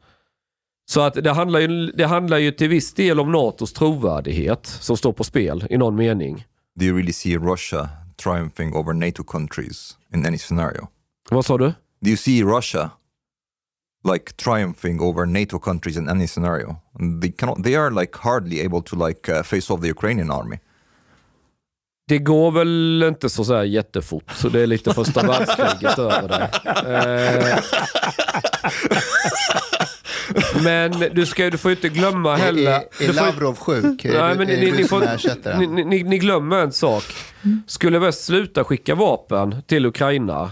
[0.91, 4.97] Så att det handlar, ju, det handlar ju till viss del om NATOs trovärdighet som
[4.97, 6.45] står på spel i någon mening.
[6.75, 7.89] Do you really see Russia
[8.23, 10.89] triumphing over NATO countries in any scenario?
[11.31, 11.73] Vad sa du?
[12.01, 12.91] Do you see Russia
[14.13, 16.77] like triumphing over NATO countries in any scenario?
[17.23, 17.65] They cannot.
[17.65, 20.59] They are like hardly able to like uh, face off the Ukrainian army.
[22.09, 26.29] Det går väl inte så, så här jättefort, så det är lite första världskriget över
[26.29, 26.51] det.
[27.53, 27.59] Eh,
[30.63, 32.71] men du, ska, du får ju inte glömma heller...
[32.71, 34.05] Är, är, är får- Lavrov sjuk?
[34.05, 37.05] Är, Nej, det- men är ni, ni, får, ni, ni, ni glömmer en sak.
[37.67, 40.51] Skulle väst sluta skicka vapen till Ukraina,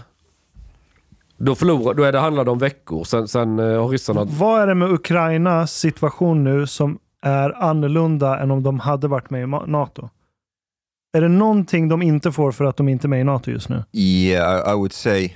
[1.38, 3.04] då, förlorar, då är det, handlar det om veckor.
[3.04, 4.24] Sen, sen eh, har ryssarna...
[4.24, 9.30] Vad är det med Ukrainas situation nu som är annorlunda än om de hade varit
[9.30, 10.08] med i NATO?
[11.12, 13.68] Är det någonting de inte får för att de inte är med i NATO just
[13.68, 13.84] nu?
[13.92, 15.32] Yeah, I, I would say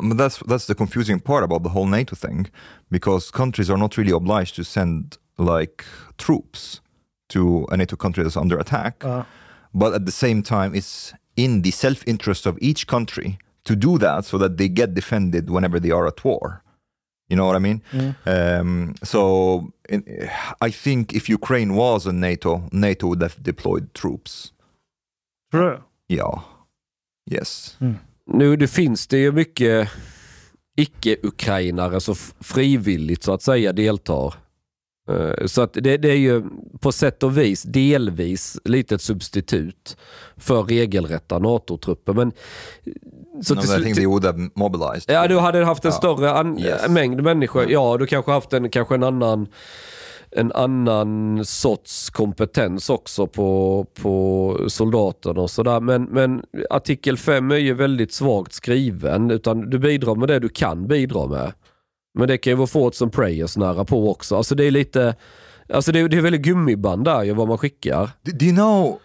[0.00, 2.50] but that's that's the confusing part about the whole NATO thing,
[2.88, 5.84] because countries are not really obliged to send like
[6.16, 6.80] troops
[7.28, 8.96] to a NATO country that's under attack.
[9.02, 9.24] Ja.
[9.72, 14.26] But at the same time, it's in the self-interest of each country to do that
[14.26, 16.62] so that they get defended whenever they are at war.
[17.28, 17.80] You know what I mean?
[18.24, 20.02] Um, so in,
[20.68, 24.52] I think if Ukraine was in NATO, NATO would have deployed troops.
[25.52, 25.82] Tror du?
[26.14, 26.40] Yeah.
[27.30, 27.78] Yes.
[28.26, 29.88] Nu det finns det ju mycket
[30.76, 34.34] icke-ukrainare som frivilligt så att säga deltar.
[35.08, 36.42] Eh, Så att det, det är ju
[36.80, 39.96] på sätt och vis delvis lite ett substitut
[40.36, 42.12] för regelrätta NATO-trupper.
[42.12, 42.32] Men,
[43.42, 45.04] så No, till slut- think they would mobilized.
[45.14, 45.96] Ja, du hade haft en Ja.
[45.96, 46.88] större Yes.
[46.88, 47.70] mängd människor.
[47.70, 49.46] Ja, du kanske haft en, kanske en annan
[50.30, 55.80] en annan sorts kompetens också på, på soldaterna och sådär.
[55.80, 59.30] Men, men artikel 5 är ju väldigt svagt skriven.
[59.30, 61.52] Utan du bidrar med det du kan bidra med.
[62.18, 64.36] Men det kan ju vara Forts and Prayers nära på också.
[64.36, 65.14] Alltså det är lite,
[65.72, 68.10] alltså det är, det är väldigt gummiband där ju vad man skickar.
[68.22, 68.98] Do you know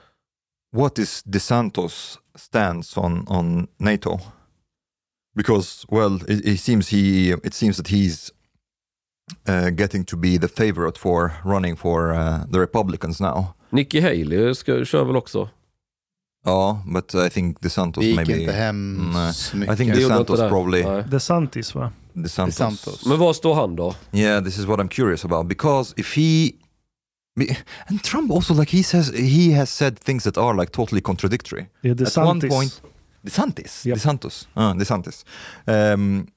[0.72, 4.20] what is DeSantos stance on, on NATO?
[5.36, 8.32] Because well, it, it seems he it seems that he's
[9.48, 13.54] uh, getting to be the favorite for running for uh, the Republicans now.
[13.70, 15.50] Nikki Haley ska, kör väl också?
[16.46, 18.40] Ja, but I think DeSantos Det gick maybe.
[18.42, 19.78] inte hem så I mycket.
[19.78, 21.04] think Det gjorde DeSantos probably Nej.
[21.10, 21.92] DeSantis va?
[22.14, 22.56] DeSantos.
[22.58, 23.06] DeSantos.
[23.06, 23.96] Men var står han då?
[24.12, 26.52] Yeah, this is what I'm curious about because if he
[27.88, 31.66] and Trump also like he says he has said things that are like totally contradictory.
[31.82, 32.50] Det är At one DeSantis.
[32.50, 32.82] point,
[33.26, 33.98] DeSantis, Yep.
[33.98, 35.24] DeSantos, uh, DeSantis.
[35.68, 36.28] Um,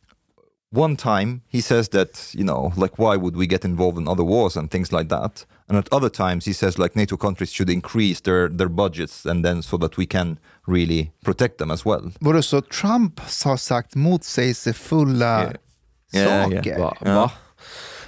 [0.71, 4.25] one time he says that you know, like why would we get involved in other
[4.25, 5.47] wars and things like that.
[5.69, 9.45] And at other times he says like NATO countries should increase their their budgets and
[9.45, 12.11] then so that we can really protect them as well.
[12.21, 15.53] Vadå, så Trump har sagt motsägelsefulla Yeah.
[16.13, 16.63] Yeah, saker?
[16.69, 16.79] yeah.
[16.81, 16.97] Va?
[17.05, 17.31] Va?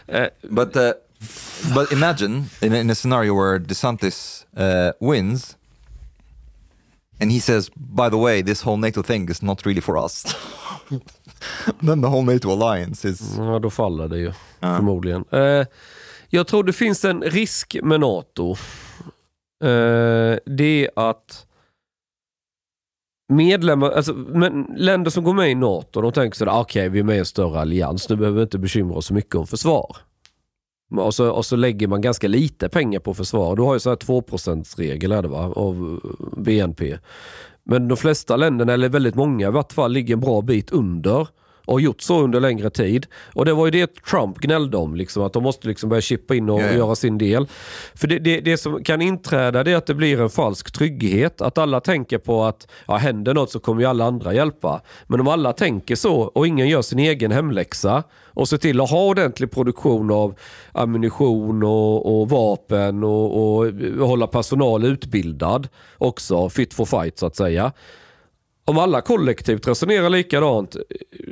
[0.08, 0.92] Eh, But uh,
[1.74, 5.56] but imagine in a, in a scenario where DeSantis uh, wins,
[7.20, 10.36] and he says, "By the way, this whole NATO thing is not really for us."
[11.82, 15.24] then the whole NATO alliance is Ja, då faller det ju förmodligen.
[15.30, 15.66] Eh,
[16.28, 18.56] jag tror det finns en risk med NATO.
[19.64, 21.46] Eh, det är att
[23.28, 27.02] medlemmar, alltså, men länder som går med i NATO, de tänker sådär, okej vi är
[27.02, 29.96] med i en större allians, nu behöver vi inte bekymra oss så mycket om försvar.
[30.90, 33.56] Och så, och så lägger man ganska lite pengar på försvar.
[33.56, 36.98] Du har ju så här 2%-regel är det va, av eh, BNP.
[37.64, 41.28] Men de flesta länderna, eller väldigt många i vart fall, ligger en bra bit under
[41.66, 43.06] och gjort så under längre tid.
[43.34, 46.34] Och det var ju det Trump gnällde om, liksom, att de måste liksom börja chippa
[46.34, 47.46] in och, och göra sin del.
[47.94, 51.40] För det, det, det som kan inträda det är att det blir en falsk trygghet.
[51.40, 54.80] Att alla tänker på att ja, händer något så kommer ju alla andra hjälpa.
[55.06, 58.02] Men om alla tänker så och ingen gör sin egen hemläxa
[58.36, 60.34] och ser till att ha ordentlig produktion av
[60.72, 67.36] ammunition och, och vapen och, och hålla personal utbildad också, fit for fight så att
[67.36, 67.72] säga.
[68.68, 70.76] Om alla kollektivt resonerar likadant,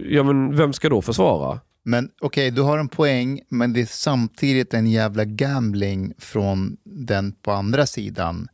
[0.08, 1.60] ja men vem ska då försvara?
[1.84, 7.32] Men okej, du har en poäng, men det är samtidigt en jävla gambling från den
[7.32, 8.48] på andra sidan.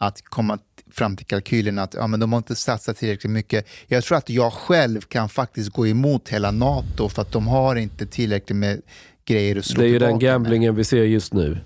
[0.00, 0.58] Att komma
[0.90, 3.68] fram till kalkylen att ja, men de har inte satsat tillräckligt mycket.
[3.86, 7.76] Jag tror att jag själv kan faktiskt gå emot hela NATO för att de har
[7.76, 8.82] inte tillräckligt med
[9.24, 10.32] grejer att slå Det är ju den tillbaka med.
[10.32, 11.58] gamblingen vi ser just nu.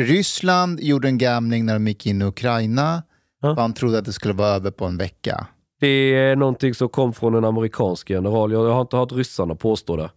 [0.00, 3.02] Ryssland gjorde en gambling när de gick in i Ukraina.
[3.46, 3.54] Ja.
[3.54, 5.46] Man trodde att det skulle vara över på en vecka.
[5.80, 8.52] Det är någonting som kom från en amerikansk general.
[8.52, 10.10] Jag har inte hört ryssarna påstå det.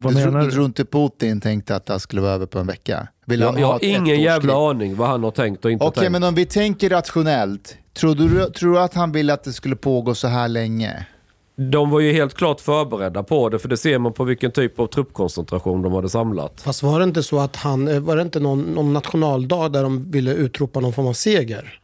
[0.00, 0.46] Vad du, menar du?
[0.46, 3.08] du tror inte Putin tänkte att det skulle vara över på en vecka?
[3.26, 5.84] Vill han Jag, jag ha har ingen jävla aning vad han har tänkt och inte
[5.84, 6.12] Okej, tänkt.
[6.12, 7.76] men om vi tänker rationellt.
[7.92, 11.06] Tror du, tror du att han ville att det skulle pågå så här länge?
[11.56, 14.80] De var ju helt klart förberedda på det, för det ser man på vilken typ
[14.80, 16.60] av truppkoncentration de hade samlat.
[16.60, 19.82] Fast var det inte så att han, eh, var det inte någon, någon nationaldag där
[19.82, 21.80] de ville utropa någon form av seger?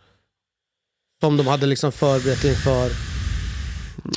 [1.20, 2.90] Som de hade liksom förberett inför.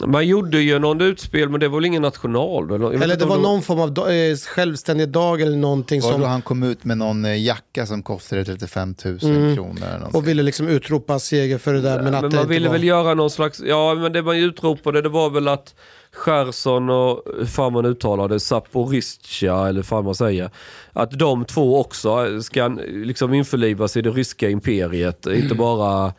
[0.05, 2.71] Man gjorde ju någon utspel, men det var väl ingen national?
[2.71, 6.12] Eller inte det var de- någon form av da, eh, självständig dag eller någonting Var
[6.12, 6.23] då som...
[6.27, 9.55] han kom ut med någon eh, jacka som kostade 35 000 Mm.
[9.55, 9.83] kronor?
[9.95, 10.15] Eller.
[10.15, 12.01] Och ville liksom utropa seger för det där.
[12.01, 12.73] Men, att men det man ville var...
[12.73, 15.75] väl göra någon slags, ja men det man utropade det var väl att
[16.12, 20.49] Cherson och, hur fan man uttalade, Zaporizjzja eller fan man säger.
[20.93, 26.13] Att de två också ska liksom införlivas i det ryska imperiet, inte bara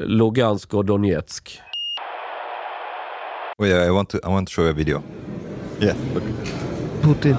[0.00, 1.60] Lugansk och Donetsk.
[3.58, 5.02] Oh yeah, I want to I want to show you a video.
[5.80, 6.24] Yeah, look.
[7.02, 7.36] Putin.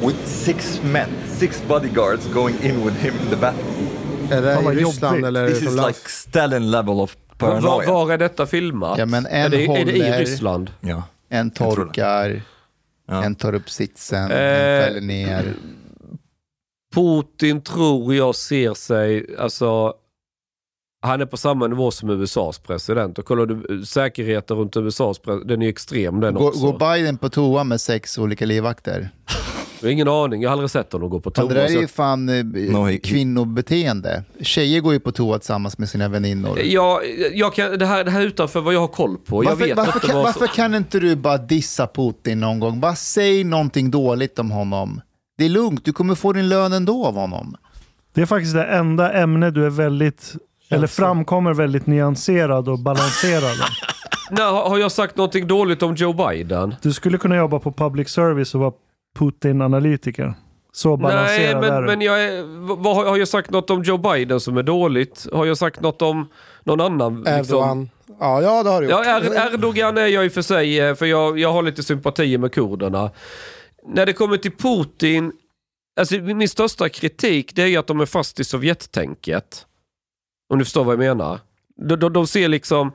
[0.00, 3.88] with six men, six bodyguards going in with him in the bathroom.
[4.30, 5.26] Är det Fan, i Ryssland jobbigt.
[5.26, 5.98] eller This is utomlands?
[5.98, 7.86] like Stalin level of Var, paranoia.
[7.92, 8.98] var är detta filmat?
[8.98, 10.70] Ja, men en är, det, är det i håller- Ryssland?
[10.80, 11.02] Ja.
[11.28, 12.42] En torkar,
[13.08, 13.24] Ja.
[13.24, 15.54] en tar upp sitsen, Eh, en fäller ner.
[16.94, 19.94] Putin tror jag ser sig, alltså
[21.02, 23.18] han är på samma nivå som USAs president.
[23.18, 26.60] Och kollar du säkerheten runt USAs president, den är extrem den Går, också.
[26.60, 29.10] går Biden på toa med sex olika livvakter?
[29.80, 31.46] Jag har ingen aning, jag har aldrig sett honom gå på toa.
[31.46, 34.24] det där är ju fan eh, No, kvinnobeteende.
[34.40, 36.58] Tjejer går ju på toa tillsammans med sina väninnor.
[36.62, 39.44] Ja, jag kan, det, här, det här är utanför vad jag har koll på.
[39.44, 42.80] Jag Varför, vet varför, inte kan, varför kan inte du bara dissa Putin någon gång?
[42.80, 45.00] Bara säg någonting dåligt om honom.
[45.38, 47.56] Det är lugnt, du kommer få din lön ändå av honom.
[48.14, 50.34] Det är faktiskt det enda ämne du är väldigt,
[50.70, 53.56] eller framkommer väldigt nyanserad och balanserad.
[54.30, 56.74] Nej, har jag sagt någonting dåligt om Joe Biden?
[56.82, 58.72] Du skulle kunna jobba på public service och vara
[59.18, 60.34] Putin-analytiker.
[60.72, 61.86] Så Nej, balanserad är men, du.
[61.86, 62.42] men jag är,
[62.76, 65.26] vad, har- har jag sagt något om Joe Biden som är dåligt?
[65.32, 66.28] Har jag sagt något om
[66.64, 67.16] någon annan?
[67.16, 67.34] Liksom?
[67.38, 67.90] Erdogan.
[68.20, 69.04] Ja, ja, det har du gjort.
[69.06, 71.82] Ja, er, Erdogan är jag i och för sig, eh, för jag, jag har lite
[71.82, 73.10] sympatier med kurderna.
[73.86, 75.32] När det kommer till Putin,
[76.00, 79.64] alltså min största kritik det är ju att de är fast i Sovjettänket.
[80.48, 81.40] Om du förstår vad jag menar.
[81.76, 82.92] De, de, de ser liksom,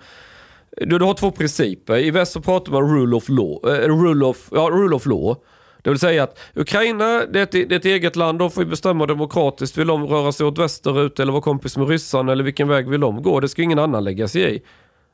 [0.77, 1.97] du, du har två principer.
[1.97, 5.35] I väst så pratar man rule of law, eh, rule of, ja, rule of law.
[5.81, 8.63] Det vill säga att Ukraina, det är, ett, det är ett eget land, de får
[8.63, 9.77] ju bestämma demokratiskt.
[9.77, 13.01] Vill de röra sig åt västerut eller vara kompis med ryssarna eller vilken väg vill
[13.01, 13.39] de gå?
[13.39, 14.61] Det ska ingen annan lägga sig i.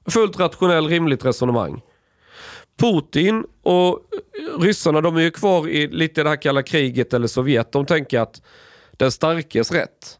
[0.09, 1.81] Fullt rationell, rimligt resonemang.
[2.79, 3.99] Putin och
[4.59, 7.71] ryssarna, de är ju kvar i lite det här kalla kriget eller Sovjet.
[7.71, 8.41] De tänker att
[8.91, 10.18] den starkes rätt.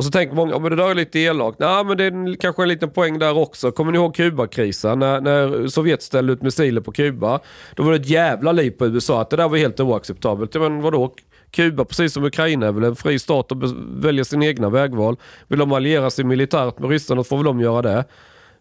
[0.00, 1.58] Och så tänker många, ja, men det där är lite elakt.
[1.58, 3.70] Nej, men det är en- kanske en liten poäng där också.
[3.72, 4.98] Kommer ni ihåg Kubakrisen?
[4.98, 7.40] När, när Sovjet ställde ut missiler på Kuba.
[7.74, 10.54] Då var det ett jävla liv på USA att det där var helt oacceptabelt.
[10.54, 11.14] Ja, men vadå?
[11.50, 13.58] Kuba, precis som Ukraina, är väl en fri stat och
[14.04, 15.16] väljer sina egna vägval.
[15.48, 18.04] Vill de alliera sig militärt med ryssarna så får väl de göra det.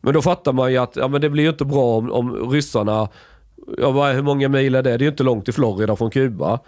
[0.02, 2.52] Men då fattar man ju att ja, men det blir ju inte bra om, om
[2.52, 3.10] ryssarna,
[3.78, 4.90] ja, hur många mil är det?
[4.90, 6.60] Det är ju inte långt till Florida från Kuba.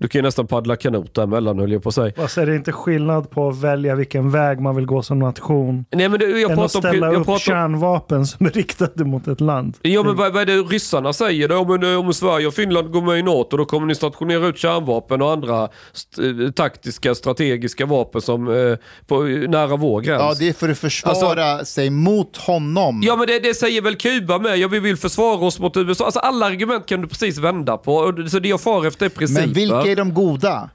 [0.00, 2.12] Du kan ju nästan paddla kanot däremellan höll jag på att säga.
[2.16, 5.84] Alltså, är det inte skillnad på att välja vilken väg man vill gå som nation?
[5.92, 6.94] Nej, men det, jag än att pratar om...
[6.94, 9.76] ställa Jag upp pratar om kärnvapen som är riktade mot ett land.
[9.82, 11.56] Ja men vad, vad är det ryssarna säger då?
[11.56, 15.22] Om, om Sverige och Finland går med i NATO då kommer ni stationera ut kärnvapen
[15.22, 20.22] och andra st eh, taktiska strategiska vapen som eh, på, nära vår gräns.
[20.22, 23.00] Ja, det är för att försvara sig mot honom.
[23.04, 24.58] Ja men det, det säger väl Kuba med.
[24.58, 26.04] Ja, vi vill försvara oss mot USA.
[26.04, 28.14] Alltså alla argument kan du precis vända på.
[28.30, 29.85] Så det jag far efter är principer.
[29.86, 30.70] Vilka är de goda?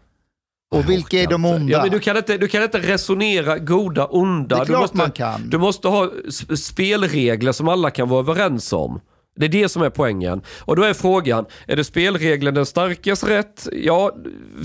[0.72, 1.72] Och vilka är de onda?
[1.74, 4.56] Ja, men du, kan inte, du kan inte resonera goda, onda.
[4.56, 5.50] Det är du klart måste, man kan.
[5.50, 9.00] Du måste ha sp- spelregler som alla kan vara överens om.
[9.36, 10.42] Det är det som är poängen.
[10.60, 13.68] Och då är frågan, är det spelregeln den starkes rätt?
[13.72, 14.12] Ja,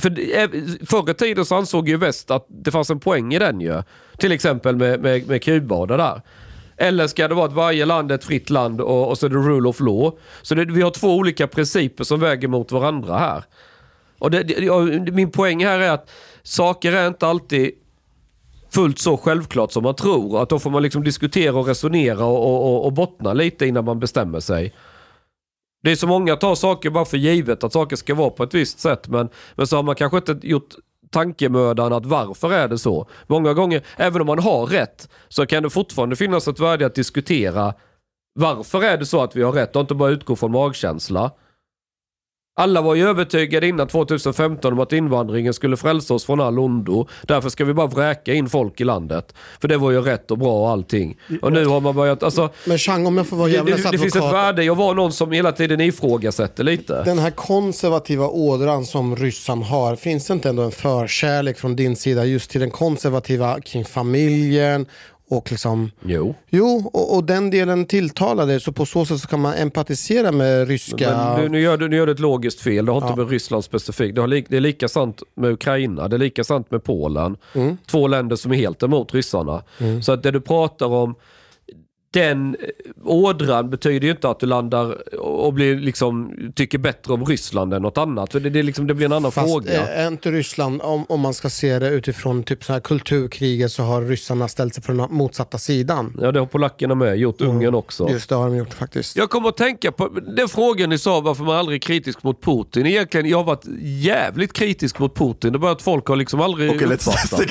[0.00, 3.38] för är- förr i tiden så ansåg ju väst att det fanns en poäng i
[3.38, 3.82] den ju.
[4.18, 6.22] Till exempel med, med, med Kuba och det där.
[6.76, 9.30] Eller ska det vara att varje land är ett fritt land och, och så är
[9.30, 10.18] det rule of law.
[10.42, 13.44] Så det, vi har två olika principer som väger mot varandra här.
[14.18, 16.10] Och det, det, min poäng här är att
[16.42, 17.70] saker är inte alltid
[18.70, 20.42] fullt så självklart som man tror.
[20.42, 23.84] Att då får man liksom diskutera och resonera och, och, och, och bottna lite innan
[23.84, 24.74] man bestämmer sig.
[25.82, 28.54] Det är så många tar saker bara för givet att saker ska vara på ett
[28.54, 29.08] visst sätt.
[29.08, 30.74] Men, men så har man kanske inte gjort
[31.10, 33.08] tankemödan att varför är det så?
[33.26, 36.94] Många gånger, även om man har rätt, så kan det fortfarande finnas ett värde att
[36.94, 37.74] diskutera
[38.34, 41.30] varför är det så att vi har rätt och inte bara utgå från magkänsla.
[42.58, 47.08] Alla var ju övertygade innan 2015 om att invandringen skulle frälsa oss från all ondo.
[47.22, 49.34] Därför ska vi bara vräka in folk i landet.
[49.60, 51.16] För det var ju rätt och bra och allting.
[51.42, 52.50] Och nu har man börjat, alltså...
[52.64, 54.44] Men Chang, om jag får vara djävulens det finns ett advokat.
[54.44, 57.04] värde i att vara någon som hela tiden ifrågasätter lite.
[57.04, 61.96] Den här konservativa ådran som ryssarna har, finns det inte ändå en förkärlek från din
[61.96, 64.86] sida just till den konservativa kring familjen
[65.28, 65.90] och liksom...
[66.02, 66.34] Jo.
[66.50, 70.32] Jo, och, och den delen tilltalar dig så på så sätt så kan man empatisera
[70.32, 71.10] med ryska...
[71.10, 72.86] Men nu, nu, gör du, nu gör du ett logiskt fel.
[72.86, 73.16] Det har inte Ja.
[73.16, 74.14] med Ryssland specifikt.
[74.14, 76.08] Det, har det är lika sant med Ukraina.
[76.08, 77.36] Det är lika sant med Polen.
[77.54, 77.76] Mm.
[77.86, 79.62] Två länder som är helt emot ryssarna.
[80.02, 81.14] Så att det du pratar om,
[82.16, 82.56] den
[83.04, 87.82] ådran betyder ju inte att du landar och blir liksom, tycker bättre om Ryssland än
[87.82, 88.32] något annat.
[88.32, 89.72] För det, det, liksom, det blir en annan Fast fråga.
[89.72, 93.72] eh, är inte Ryssland, om, om man ska se det utifrån typ så här kulturkriget
[93.72, 96.16] så har ryssarna ställt sig på den motsatta sidan.
[96.20, 97.40] Ja, det har polackerna med gjort.
[97.40, 98.08] Ungern också.
[98.10, 99.16] Just det har de gjort faktiskt.
[99.16, 102.42] Jag kommer att tänka på den frågan ni sa varför man aldrig är kritisk mot
[102.42, 102.86] Putin.
[102.86, 105.52] Egentligen, jag har varit jävligt kritisk mot Putin.
[105.52, 107.48] Det är bara att folk har liksom aldrig Okej, let's uppfattat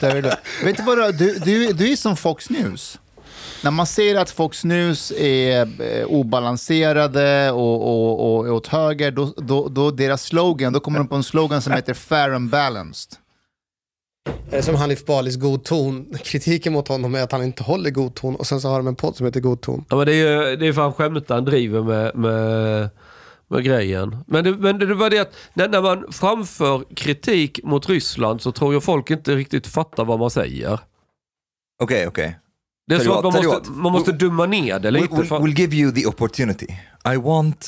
[0.00, 0.06] det.
[0.06, 0.38] är väl det.
[0.64, 2.98] Vet du vad, du, du, du är som Fox News.
[3.64, 9.10] När man ser att Fox News är eh, obalanserade och, och, och är åt höger,
[9.10, 12.50] då, då, då deras slogan, då kommer de på en slogan som heter fair and
[12.50, 13.18] balanced.
[14.50, 16.14] Eh, Som Hanif Balis god ton.
[16.24, 18.86] Kritiken mot honom är att han inte håller god ton och sen så har de
[18.86, 19.84] en podd som heter God ton.
[19.88, 22.88] Ja, men det är ju det är för han skämtar, han driver med, med,
[23.48, 24.16] med grejen.
[24.26, 28.52] Men det, men det var det att när, när man framför kritik mot Ryssland så
[28.52, 30.80] tror jag folk inte riktigt fattar vad man säger.
[31.82, 32.38] Okej, okej.
[32.86, 35.06] Det är så att man måste, man måste dumma ner det lite.
[35.06, 36.66] We'll, we'll give you the opportunity.
[37.14, 37.66] I want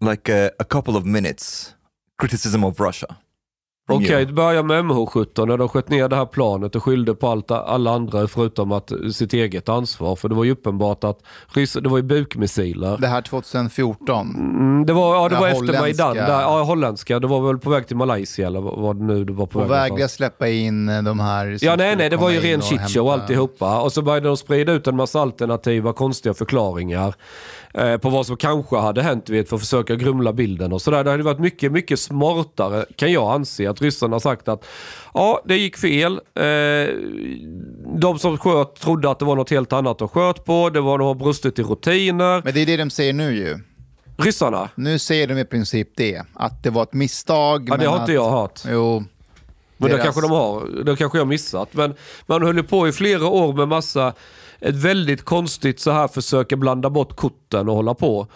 [0.00, 1.74] like a, a couple of minutes
[2.18, 3.16] criticism of Russia.
[3.88, 4.24] Okej, you.
[4.24, 7.50] det börjar med MH17 när de sköt ner det här planet och skyllde på allt,
[7.50, 10.16] alla andra förutom att sitt eget ansvar.
[10.16, 11.18] För det var ju uppenbart att
[11.54, 12.96] ryss, det var ju bukmissiler.
[13.00, 14.34] Det här 2014.
[14.36, 16.16] Mm, det var, ja, det Det var efter Majdan.
[16.16, 17.18] Där, ja, holländska.
[17.20, 19.64] Det var väl på väg till Malaysia eller vad det nu det var på Och
[19.64, 19.70] väg.
[19.70, 20.12] vägra någonstans.
[20.12, 23.22] släppa in eh, de här Ja, nej, nej, det var ju ren och shitshow hämta-
[23.22, 23.80] alltihopa.
[23.80, 27.14] Och så började de sprida ut en massa alternativa konstiga förklaringar
[27.74, 31.04] eh, på vad som kanske hade hänt vet, för att försöka grumla bilden och sådär.
[31.04, 34.64] Det hade varit mycket, mycket smartare kan jag anse att ryssarna har sagt att
[35.14, 36.12] ja, det gick fel.
[36.34, 36.94] Eh,
[38.00, 40.70] de som sköt trodde att det var något helt annat de sköt på.
[40.70, 42.42] Det var nog brustit i rutiner.
[42.44, 43.58] Men det är det de säger nu ju.
[44.16, 44.68] Ryssarna?
[44.74, 46.22] Nu säger de i princip det.
[46.34, 47.68] Att det var ett misstag.
[47.68, 48.60] Ja, det har att, inte jag hört.
[48.70, 49.04] Jo.
[49.76, 50.84] Men det deras- kanske de har.
[50.84, 51.68] Det kanske jag missat.
[51.74, 51.94] Men
[52.26, 54.12] man höll på i flera år med massa,
[54.60, 58.26] ett väldigt konstigt så här försöka blanda bort korten och hålla på.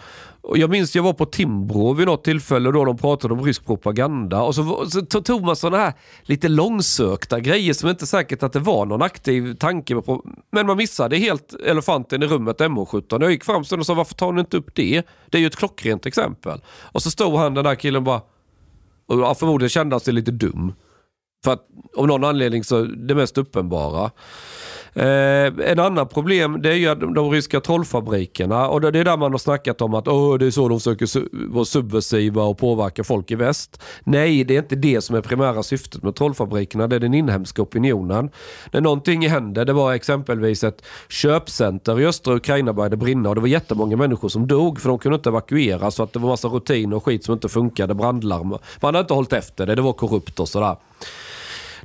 [0.47, 3.65] Och jag minns jag var på Timbro vid något tillfälle då de pratade om rysk
[3.65, 4.41] propaganda.
[4.41, 8.59] Och så, så tog man sådana här lite långsökta grejer som inte säkert att det
[8.59, 10.23] var någon aktiv tanke på.
[10.51, 13.21] Men man missade helt elefanten i rummet MH17.
[13.21, 15.03] Jag gick fram sen och sa varför tar ni inte upp det?
[15.29, 16.61] Det är ju ett klockrent exempel.
[16.79, 18.21] Och så stod han den där killen bara
[19.07, 20.73] och förmodligen kände han sig lite dum.
[21.43, 21.67] För att
[21.97, 24.11] av någon anledning så det mest uppenbara.
[24.97, 29.03] Eh, en annan problem det är ju de, de ryska trollfabrikerna och det, det är
[29.03, 32.43] där man har snackat om att Åh, det är så de försöker su- vara subversiva
[32.43, 33.81] och påverka folk i väst.
[34.03, 36.87] Nej, det är inte det som är primära syftet med trollfabrikerna.
[36.87, 38.29] Det är den inhemska opinionen.
[38.71, 43.41] När någonting händer, det var exempelvis ett köpcenter i östra Ukraina började brinna och det
[43.41, 46.47] var jättemånga människor som dog för de kunde inte evakuera så att det var massa
[46.47, 48.49] rutiner och skit som inte funkade, brandlarm.
[48.49, 50.75] Man hade inte hållit efter det, det var korrupt och sådär.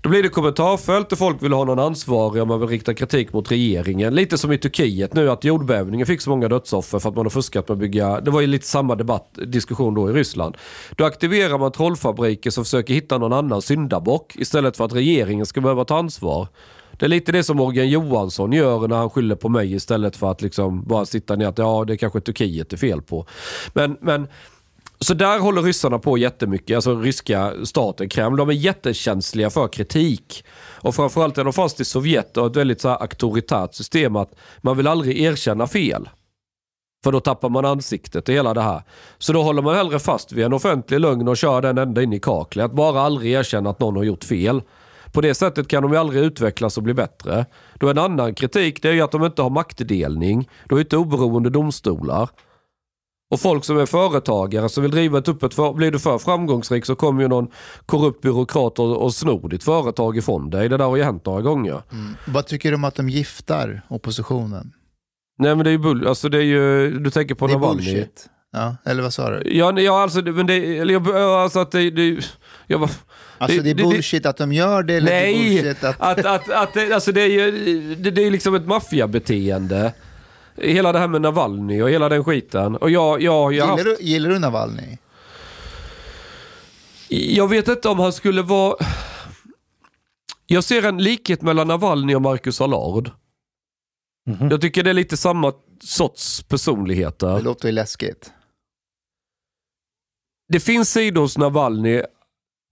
[0.03, 3.32] Då blir det kommentarfält och folk vill ha någon ansvarig om man vill rikta kritik
[3.32, 4.14] mot regeringen.
[4.14, 7.30] Lite som i Turkiet nu att jordbävningen fick så många dödsoffer för att man har
[7.30, 8.20] fuskat med att bygga.
[8.20, 10.57] Det var ju lite samma debatt, diskussion då i Ryssland.
[10.96, 15.61] Då aktiverar man trollfabriker som försöker hitta någon annan syndabock istället för att regeringen ska
[15.61, 16.48] behöva ta ansvar.
[16.98, 20.30] Det är lite det som Morgan Johansson gör när han skyller på mig istället för
[20.30, 23.26] att liksom bara sitta ner att ja, det är kanske Turkiet är fel på.
[23.72, 24.28] Men, men
[25.05, 28.36] så där håller ryssarna på jättemycket, alltså ryska staten, Kreml.
[28.36, 30.44] De är jättekänsliga för kritik.
[30.80, 34.34] Och framförallt är de fast i Sovjet och ett väldigt så här auktoritärt system att
[34.61, 36.09] man vill aldrig erkänna fel.
[37.05, 38.82] För då tappar man ansiktet och hela det här.
[39.18, 42.12] Så då håller man hellre fast vid en offentlig lögn och kör den ända in
[42.12, 42.64] i kaklet.
[42.64, 44.62] Att bara aldrig erkänna att någon har gjort fel.
[45.12, 47.46] På det sättet kan de ju aldrig utvecklas och bli bättre.
[47.74, 50.48] Då en annan kritik det är ju att de inte har maktdelning.
[50.68, 52.28] De är inte oberoende domstolar.
[53.32, 56.86] Och folk som är företagare som vill driva ett öppet för, blir du för framgångsrik
[56.86, 57.48] så kommer ju någon
[57.86, 60.68] korrupt byråkrat och, och snor ditt företag ifrån dig.
[60.68, 61.82] Det där har ju hänt några gånger.
[62.26, 64.72] Vad tycker du om att de giftar oppositionen?
[65.38, 67.58] Nej men det är ju bull, alltså det är ju, du tänker på det är
[67.58, 67.76] Navalny.
[67.84, 68.26] bullshit.
[68.52, 69.56] Ja, eller vad sa du?
[69.56, 72.24] Ja, nej, ja alltså, det- men det, eller alltså att det, det
[72.66, 72.90] jag var,
[73.38, 75.96] Alltså det är bullshit att de gör det, eller det är Nej, bullshit att...
[76.00, 77.50] att, att, att det, alltså det är ju
[77.94, 79.92] det, det är liksom ett maffiabeteende.
[80.57, 82.76] Hela det här med Navalny och hela den skiten.
[82.76, 84.98] Och jag, jag, jag, Gillar haft, du, gillar du Navalny?
[87.09, 88.76] jag vet inte om han skulle vara...
[90.46, 93.11] Jag ser en likhet mellan Navalny och Marcus Allard.
[94.50, 95.53] Jag tycker det är lite samma
[95.84, 97.34] sorts personligheter.
[97.36, 98.32] Det låter ju läskigt.
[100.48, 102.03] Det finns sidor hos Navalny.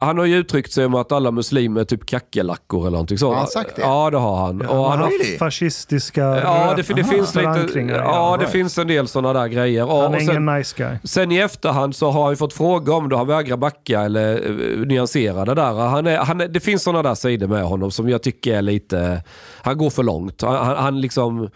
[0.03, 3.32] Han har ju uttryckt sig om att alla muslimer är typ kackerlackor eller någonting sånt.
[3.32, 3.82] Har han sagt det?
[3.82, 4.61] Ja, det har han.
[4.61, 7.94] Han Och han har, fascistiska ja, det, det finns lite, förankringar.
[7.94, 8.53] ja, det right.
[8.53, 9.78] finns en del sådana där grejer.
[9.80, 10.96] Ja, Han är och sen, ingen nice guy.
[11.05, 13.16] sen i efterhand så har han fått fråga om det.
[13.16, 15.72] Han vägrar backa eller uh, nyansera det där.
[15.72, 18.62] Han är, han är, det finns sådana där sidor med honom som jag tycker är
[18.62, 19.22] lite...
[19.62, 20.42] Han går för långt.
[20.42, 21.48] Han, han, han liksom...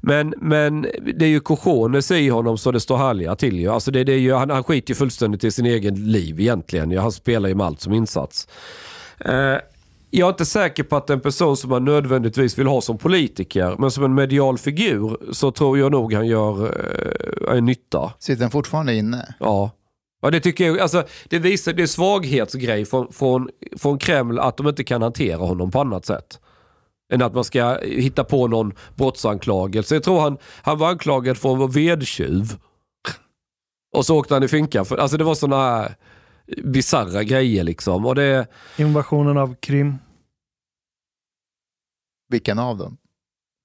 [0.00, 3.68] Men, men det är ju cojones i honom så det står härliga till ju.
[3.68, 6.90] Alltså det, det är ju han, han skiter ju fullständigt i sin egen liv egentligen.
[6.90, 8.48] Ja, Han spelar ju med allt som insats.
[9.18, 9.56] Eh,
[10.10, 13.76] jag är inte säker på att en person som man nödvändigtvis vill ha som politiker,
[13.78, 16.64] men som en medial figur, så tror jag nog han gör
[17.48, 18.12] eh, en nytta.
[18.18, 19.34] Sitter han fortfarande inne?
[19.40, 19.70] Ja.
[20.22, 23.48] Ja, det tycker jag, alltså, det visar, det är svaghetsgrej från, från,
[23.78, 26.38] från Kreml att de inte kan hantera honom på annat sätt.
[27.12, 29.94] än att man ska hitta på någon brottsanklagelse.
[29.94, 32.56] Jag tror han, han var anklagad för att vara vedtjuv.
[33.96, 34.86] Och så åkte han i finkan.
[34.86, 35.94] För, alltså det var sådana här
[36.64, 38.06] bisarra grejer liksom.
[38.06, 38.46] Och det,
[38.76, 39.98] Invasionen av Krim.
[42.28, 42.96] Vilken av dem?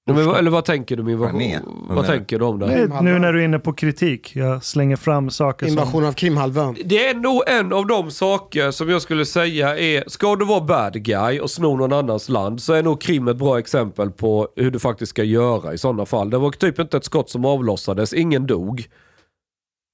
[0.06, 1.86] men, eller vad tänker du med invasion?
[1.88, 2.88] Vad tänker du om det?
[3.02, 5.72] Nu när du är inne på kritik, jag slänger fram saker som...
[5.72, 6.76] Invasion av Krimhalvön.
[6.84, 10.60] Det är nog en av de saker som jag skulle säga är, ska du vara
[10.60, 14.48] bad guy och sno någon annans land så är nog Krim ett bra exempel på
[14.56, 16.30] hur du faktiskt ska göra i sådana fall.
[16.30, 18.88] Det var typ inte ett skott som avlossades, ingen dog.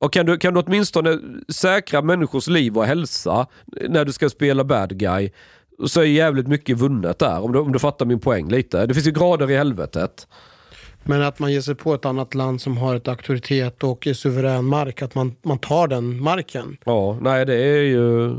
[0.03, 3.47] Och kan du, kan du åtminstone säkra människors liv och hälsa
[3.89, 5.31] när du ska spela bad guy
[5.87, 8.87] så är jävligt mycket vunnet där, om du, om du fattar min poäng lite.
[8.87, 10.27] Det finns ju grader i helvetet.
[11.03, 14.15] Men att man ger sig på ett annat land som har ett auktoritet och är
[14.15, 16.77] suverän mark, att man, man tar den marken.
[16.85, 18.35] Ja, nej det är ju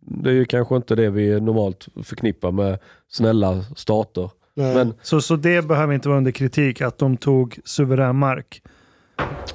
[0.00, 4.30] det är ju kanske inte det vi normalt förknippar med snälla stater.
[4.54, 8.62] Men Så, så det behöver inte vara under kritik, att de tog suverän mark.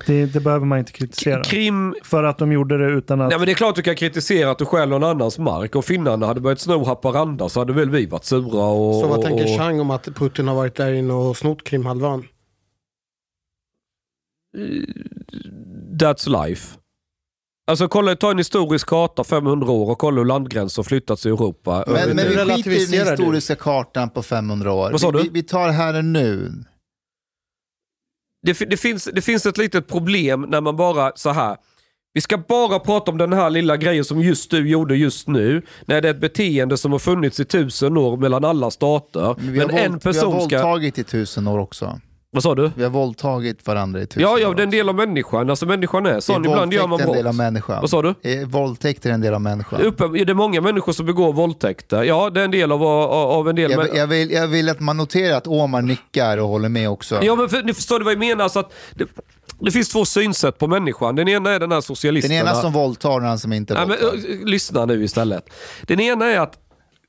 [0.05, 1.43] Det, det behöver man inte kritisera.
[1.43, 3.30] Krim, För att de gjorde det utan att...
[3.30, 5.76] nej men det är klart du kan kritisera att du stjäl någon annans mark.
[5.76, 8.95] Och finnarna hade börjat sno Haparanda så hade väl vi varit sura och...
[8.95, 11.64] Så vad och, tänker och, Chang om att Putin har varit där inne och snott
[11.64, 12.24] Krimhalvön?
[15.99, 16.78] That's life.
[17.68, 21.84] Alltså kolla, ta en historisk karta 500 år och kolla hur landgränser flyttats i Europa.
[21.88, 23.11] Men, men vi skiter i den du.
[23.11, 24.91] historiska kartan på 500 år.
[24.91, 25.24] Vad sa vi, du?
[25.24, 26.51] vi, vi tar här och nu.
[28.43, 31.57] Det, det, finns, det finns ett litet problem när man bara så här.
[32.13, 35.61] Vi ska bara prata om den här lilla grejen som just du gjorde just nu.
[35.85, 39.35] När det är ett beteende som har funnits i tusen år mellan alla stater.
[39.37, 40.55] Men Men, vi, har en våld, vi har person ska...
[40.57, 41.99] våldtagit i tusen år också.
[42.34, 42.71] Vad sa du?
[42.75, 44.39] Vi har våldtagit varandra i tusen Ja, år.
[44.39, 45.49] ja, det är en del av människan.
[45.49, 46.45] Alltså människan är sån.
[46.45, 47.38] Är Ibland gör man våldtäkt en del av brott.
[47.38, 47.81] människan?
[47.81, 48.13] Vad sa du?
[48.21, 49.81] Är våldtäkt är en del av människan?
[49.81, 52.03] Uppe, är det många människor som begår våldtäkter?
[52.03, 53.71] Ja, det är en del av, av, av en del.
[53.71, 57.19] Jag, jag, vill, jag vill att man noterar att Omar nickar och håller med också.
[57.23, 58.49] Ja, men för, ni förstår du vad jag menar?
[58.49, 59.05] Så att det,
[59.59, 61.15] det finns två synsätt på människan.
[61.15, 62.36] Den ena är den här Den socialisterna.
[62.36, 64.17] ena som våldtar, den andra som inte Nej, men, våldtar.
[64.29, 65.49] ö, lyssna nu istället.
[65.88, 66.62] Den ena är att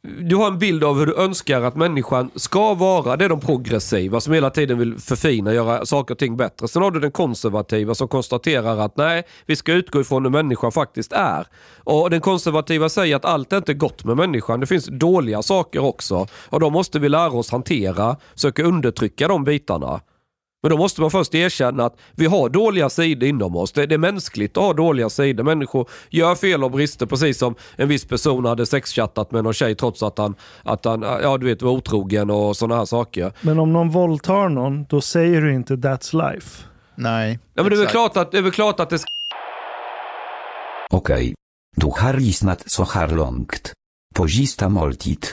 [0.04, 3.16] du har en bild av hur du önskar att människan ska vara.
[3.16, 6.68] Det är de progressiva som hela tiden vill förfina, göra saker och ting bättre.
[6.68, 10.72] Sen har du den konservativa som konstaterar att nej, vi ska utgå ifrån hur människan
[10.72, 11.46] faktiskt är.
[11.78, 14.60] Och den konservativa säger att allt är inte gott med människan.
[14.60, 16.26] Det finns dåliga saker också.
[16.48, 20.00] Och då måste vi lära oss hantera, söka undertrycka de bitarna.
[20.64, 23.72] Men då måste man först erkänna att vi har dåliga sidor inom oss.
[23.72, 25.44] Det, det är mänskligt att ha dåliga sidor.
[25.44, 29.74] Människor gör fel och brister precis som en viss person hade sexchattat med någon tjej
[29.74, 33.32] trots att han, att han ja, du vet, var otrogen och sådana här saker.
[33.40, 36.64] Men om någon våldtar någon, då säger du inte that's life.
[36.94, 37.38] Nej.
[37.54, 39.08] Ja, men det, är väl klart att, det är väl klart att det ska...
[40.90, 41.34] Okej.
[41.76, 43.72] Du har lyssnat så här långt.
[44.14, 45.26] På sista måltid.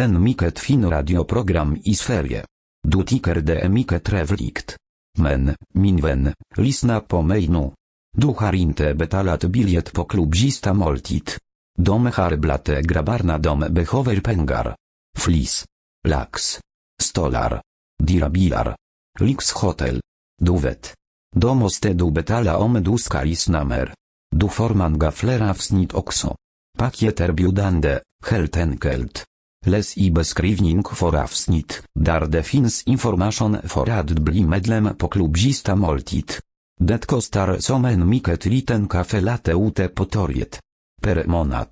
[0.00, 2.44] En mycket fin radioprogram i Sverige.
[2.82, 4.76] Du tycker det är mycket trevligt.
[5.18, 7.70] Men, min vän, lyssna på mig nu.
[8.16, 11.30] Du har inte betalat biljett på klubb sista måltid.
[11.78, 14.76] De har blate grabbarna de behöver pengar.
[15.18, 15.64] Flis.
[16.08, 16.60] Lax.
[17.02, 17.62] Stolar.
[18.02, 18.76] Dirabilar.
[19.20, 20.00] Lyxhotel.
[20.42, 20.94] Du vet.
[21.36, 23.94] Då måste du betala om du ska lyssna mer.
[24.30, 26.36] Du får många fler avsnitt också.
[26.78, 29.24] Paket erbjudande, helt enkelt.
[29.66, 35.36] Läs i beskrivning för avsnitt, där det finns information för att bli medlem på klubb
[35.36, 35.68] moltit.
[35.74, 36.32] Måltid.
[36.80, 40.60] Det kostar som en mycket liten kafe latte ute på torget.
[41.02, 41.68] Per månad.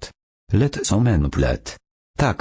[0.53, 1.77] Lätt som en plätt.
[2.19, 2.41] Tack,